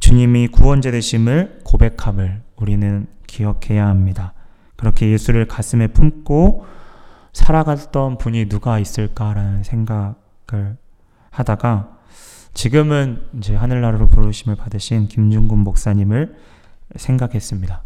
주님이 0.00 0.48
구원자 0.48 0.90
되심을 0.90 1.60
고백함을 1.64 2.42
우리는 2.56 3.06
기억해야 3.26 3.86
합니다. 3.86 4.32
그렇게 4.76 5.10
예수를 5.10 5.46
가슴에 5.46 5.88
품고 5.88 6.75
살아갔던 7.36 8.16
분이 8.16 8.48
누가 8.48 8.78
있을까라는 8.78 9.62
생각을 9.62 10.78
하다가 11.30 11.98
지금은 12.54 13.20
이제 13.36 13.54
하늘나라로 13.54 14.08
부르심을 14.08 14.56
받으신 14.56 15.08
김중근 15.08 15.58
목사님을 15.58 16.34
생각했습니다. 16.96 17.84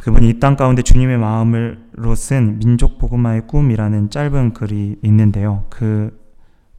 그분이 0.00 0.28
이 0.28 0.40
땅 0.40 0.56
가운데 0.56 0.82
주님의 0.82 1.18
마음으로 1.18 2.16
쓴 2.16 2.58
민족 2.58 2.98
복음화의 2.98 3.46
꿈이라는 3.46 4.10
짧은 4.10 4.54
글이 4.54 4.96
있는데요. 5.04 5.66
그 5.70 6.18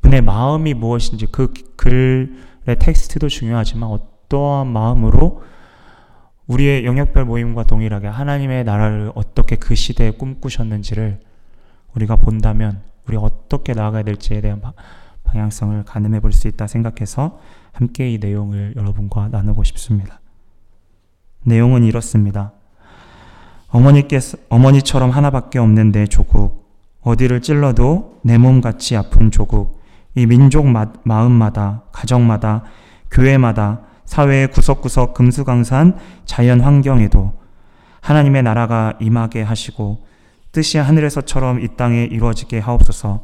분의 0.01 0.21
마음이 0.21 0.73
무엇인지 0.73 1.27
그 1.31 1.53
글의 1.77 2.77
텍스트도 2.77 3.29
중요하지만 3.29 3.89
어떠한 3.89 4.67
마음으로 4.67 5.43
우리의 6.49 6.83
영역별 6.85 7.25
모임과 7.25 7.63
동일하게 7.63 8.07
하나님의 8.07 8.63
나라를 8.63 9.11
어떻게 9.13 9.55
그 9.55 9.75
시대에 9.75 10.09
꿈꾸셨는지를 10.11 11.19
우리가 11.95 12.15
본다면 12.15 12.81
우리 13.07 13.17
어떻게 13.17 13.73
나아가야 13.73 14.03
될지에 14.03 14.41
대한 14.41 14.61
방향성을 15.23 15.83
가늠해 15.85 16.19
볼 16.19 16.33
수 16.33 16.47
있다 16.47 16.65
생각해서 16.65 17.39
함께 17.71 18.11
이 18.11 18.17
내용을 18.17 18.73
여러분과 18.75 19.29
나누고 19.29 19.63
싶습니다. 19.63 20.19
내용은 21.43 21.83
이렇습니다. 21.83 22.53
어머니께서 23.69 24.37
어머니처럼 24.49 25.11
하나밖에 25.11 25.59
없는 25.59 25.91
데 25.91 26.07
조국 26.07 26.67
어디를 27.01 27.41
찔러도 27.41 28.21
내 28.23 28.39
몸같이 28.39 28.97
아픈 28.97 29.29
조국 29.29 29.79
이 30.15 30.25
민족 30.25 30.65
마, 30.65 30.91
마음마다 31.03 31.83
가정마다 31.91 32.63
교회마다 33.11 33.81
사회의 34.09 34.47
구석구석 34.47 35.13
금수강산 35.13 35.99
자연 36.25 36.61
환경에도 36.61 37.31
하나님의 38.01 38.41
나라가 38.41 38.97
임하게 38.99 39.43
하시고 39.43 40.03
뜻이 40.51 40.79
하늘에서처럼 40.79 41.61
이 41.61 41.67
땅에 41.77 42.05
이루어지게 42.05 42.57
하옵소서. 42.57 43.23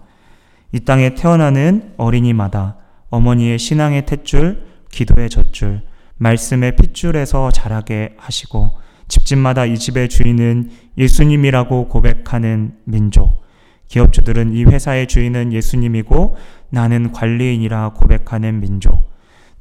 이 0.73 0.81
땅에 0.81 1.15
태어나는 1.15 1.95
어린이마다 1.97 2.77
어머니의 3.09 3.57
신앙의 3.57 4.03
탯줄, 4.03 4.61
기도의 4.91 5.31
젖줄, 5.31 5.81
말씀의 6.17 6.75
핏줄에서 6.75 7.49
자라게 7.49 8.13
하시고 8.19 8.77
집집마다 9.07 9.65
이 9.65 9.79
집의 9.79 10.07
주인은 10.07 10.69
예수님이라고 10.99 11.87
고백하는 11.87 12.75
민족. 12.83 13.43
기업주들은 13.87 14.53
이 14.53 14.63
회사의 14.65 15.07
주인은 15.07 15.51
예수님이고 15.51 16.37
나는 16.69 17.11
관리인이라 17.11 17.93
고백하는 17.93 18.59
민족. 18.59 19.14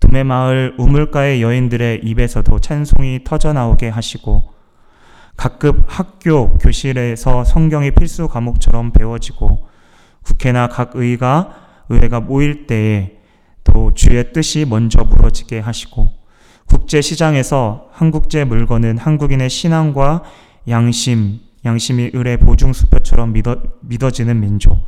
도매마을 0.04 0.74
우물가의 0.78 1.42
여인들의 1.42 2.00
입에서도 2.04 2.58
찬송이 2.58 3.24
터져나오게 3.24 3.88
하시고 3.88 4.52
각급 5.36 5.84
학교, 5.86 6.56
교실에서 6.58 7.44
성경이 7.44 7.90
필수 7.92 8.28
과목처럼 8.28 8.92
배워지고 8.92 9.66
국회나 10.22 10.68
각 10.68 10.92
의가 10.94 11.54
의회가 11.88 12.20
모일 12.20 12.66
때에 12.66 13.18
또 13.64 13.92
주의 13.94 14.32
뜻이 14.32 14.64
먼저 14.68 15.02
물어지게 15.02 15.58
하시고 15.58 16.12
국제 16.66 17.00
시장에서 17.00 17.88
한국제 17.92 18.44
물건은 18.44 18.98
한국인의 18.98 19.50
신앙과 19.50 20.22
양심, 20.68 21.40
양심이 21.64 22.12
을의 22.14 22.38
보증 22.38 22.72
수표처럼 22.72 23.32
믿어, 23.32 23.56
믿어지는 23.80 24.40
민족. 24.40 24.86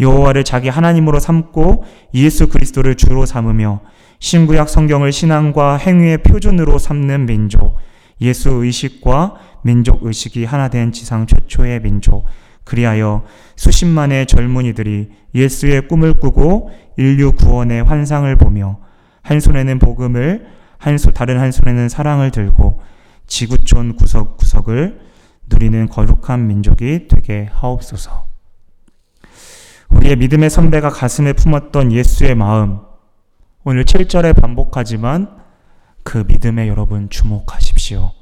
여호와를 0.00 0.42
자기 0.42 0.68
하나님으로 0.68 1.20
삼고 1.20 1.84
예수 2.14 2.48
그리스도를 2.48 2.96
주로 2.96 3.26
삼으며 3.26 3.80
신구약 4.18 4.68
성경을 4.68 5.12
신앙과 5.12 5.76
행위의 5.76 6.18
표준으로 6.18 6.78
삼는 6.78 7.26
민족. 7.26 7.76
예수 8.20 8.50
의식과 8.50 9.34
민족 9.62 10.04
의식이 10.04 10.44
하나 10.44 10.68
된 10.68 10.92
지상 10.92 11.26
최초의 11.26 11.80
민족. 11.82 12.24
그리하여 12.64 13.24
수십만의 13.56 14.26
젊은이들이 14.26 15.10
예수의 15.34 15.88
꿈을 15.88 16.14
꾸고 16.14 16.70
인류 16.96 17.32
구원의 17.32 17.84
환상을 17.84 18.34
보며 18.36 18.78
한 19.22 19.40
손에는 19.40 19.78
복음을 19.78 20.46
한 20.78 20.98
손, 20.98 21.12
다른 21.12 21.38
한 21.38 21.52
손에는 21.52 21.88
사랑을 21.88 22.30
들고 22.30 22.80
지구촌 23.26 23.96
구석구석을 23.96 25.00
누리는 25.48 25.88
거룩한 25.88 26.46
민족이 26.46 27.08
되게 27.08 27.48
하옵소서. 27.52 28.26
우리의 29.90 30.16
믿음의 30.16 30.50
선배가 30.50 30.90
가슴에 30.90 31.32
품었던 31.32 31.92
예수의 31.92 32.34
마음, 32.34 32.80
오늘 33.66 33.86
7절에 33.86 34.38
반복하지만 34.38 35.26
그 36.02 36.22
믿음에 36.28 36.68
여러분 36.68 37.08
주목하십시오. 37.08 38.12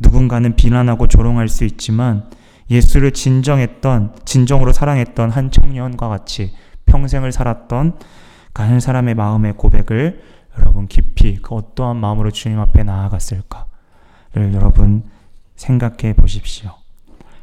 누군가는 0.00 0.56
비난하고 0.56 1.06
조롱할 1.06 1.48
수 1.48 1.64
있지만 1.64 2.28
예수를 2.68 3.12
진정했던, 3.12 4.16
진정으로 4.24 4.72
사랑했던 4.72 5.30
한 5.30 5.52
청년과 5.52 6.08
같이 6.08 6.52
평생을 6.86 7.30
살았던 7.30 8.00
그한 8.54 8.80
사람의 8.80 9.14
마음의 9.14 9.52
고백을 9.52 10.20
여러분 10.58 10.88
깊이 10.88 11.36
그 11.36 11.54
어떠한 11.54 11.96
마음으로 11.98 12.32
주님 12.32 12.58
앞에 12.58 12.82
나아갔을까를 12.82 14.52
여러분 14.52 15.04
생각해 15.54 16.14
보십시오. 16.14 16.72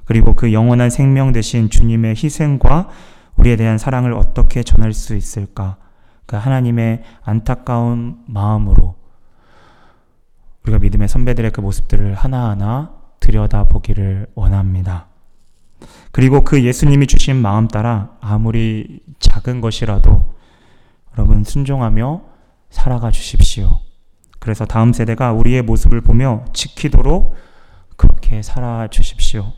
그리고 0.04 0.34
그 0.34 0.52
영원한 0.52 0.90
생명 0.90 1.32
대신 1.32 1.70
주님의 1.70 2.16
희생과 2.22 2.90
우리에 3.38 3.56
대한 3.56 3.78
사랑을 3.78 4.12
어떻게 4.12 4.62
전할 4.62 4.92
수 4.92 5.16
있을까? 5.16 5.78
그 6.26 6.36
하나님의 6.36 7.04
안타까운 7.24 8.24
마음으로 8.28 8.96
우리가 10.64 10.80
믿음의 10.80 11.08
선배들의 11.08 11.52
그 11.52 11.62
모습들을 11.62 12.14
하나하나 12.16 12.94
들여다보기를 13.20 14.28
원합니다. 14.36 15.08
그리고 16.12 16.42
그 16.42 16.64
예수님이 16.64 17.08
주신 17.08 17.36
마음 17.36 17.68
따라 17.68 18.12
아무리 18.22 19.02
작은 19.20 19.62
것이라도 19.62 20.34
여러분 21.18 21.44
순종하며 21.44 22.22
살아가 22.70 23.12
주십시오. 23.12 23.80
그래서 24.40 24.66
다음 24.66 24.94
세대가 24.94 25.32
우리의 25.32 25.62
모습을 25.62 26.02
보며 26.02 26.46
지키도록 26.54 27.36
그렇게 27.98 28.42
살아 28.42 28.88
주십시오. 28.88 29.54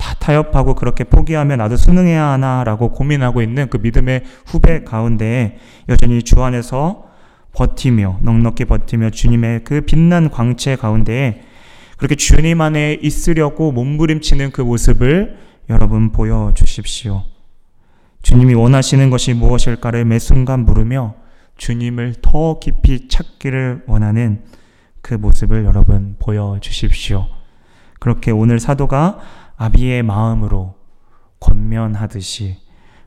다 0.00 0.14
타협하고 0.14 0.74
그렇게 0.74 1.04
포기하며 1.04 1.56
나도 1.56 1.76
수능해야 1.76 2.24
하나라고 2.24 2.92
고민하고 2.92 3.42
있는 3.42 3.68
그 3.68 3.76
믿음의 3.76 4.24
후배 4.46 4.82
가운데 4.82 5.58
여전히 5.90 6.22
주 6.22 6.42
안에서 6.42 7.04
버티며 7.52 8.20
넉넉히 8.22 8.64
버티며 8.64 9.10
주님의 9.10 9.64
그 9.64 9.82
빛난 9.82 10.30
광채 10.30 10.74
가운데 10.74 11.42
그렇게 11.98 12.14
주님 12.14 12.62
안에 12.62 12.98
있으려고 13.02 13.72
몸부림치는 13.72 14.52
그 14.52 14.62
모습을 14.62 15.36
여러분 15.68 16.12
보여주십시오. 16.12 17.24
주님이 18.22 18.54
원하시는 18.54 19.10
것이 19.10 19.34
무엇일까를 19.34 20.06
매 20.06 20.18
순간 20.18 20.64
물으며 20.64 21.14
주님을 21.58 22.14
더 22.22 22.58
깊이 22.58 23.08
찾기를 23.08 23.82
원하는 23.86 24.44
그 25.02 25.12
모습을 25.12 25.66
여러분 25.66 26.16
보여주십시오. 26.18 27.26
그렇게 27.98 28.30
오늘 28.30 28.58
사도가 28.58 29.18
아비의 29.60 30.02
마음으로 30.02 30.74
권면하듯이 31.38 32.56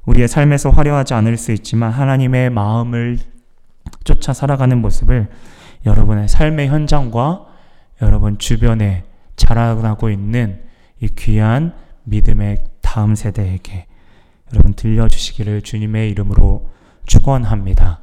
우리의 0.05 0.27
삶에서 0.27 0.69
화려하지 0.69 1.15
않을 1.15 1.35
수 1.35 1.51
있지만 1.51 1.91
하나님의 1.91 2.51
마음을 2.51 3.17
쫓아 4.03 4.33
살아가는 4.33 4.79
모습을 4.79 5.29
여러분의 5.87 6.27
삶의 6.27 6.67
현장과 6.67 7.47
여러분 8.03 8.37
주변에 8.37 9.03
자라나고 9.35 10.11
있는 10.11 10.61
이 11.01 11.07
귀한 11.07 11.73
믿음의 12.03 12.65
다음 12.81 13.15
세대에게 13.15 13.87
여러분 14.51 14.73
들려주시기를 14.73 15.63
주님의 15.63 16.11
이름으로 16.11 16.69
축원합니다. 17.07 18.02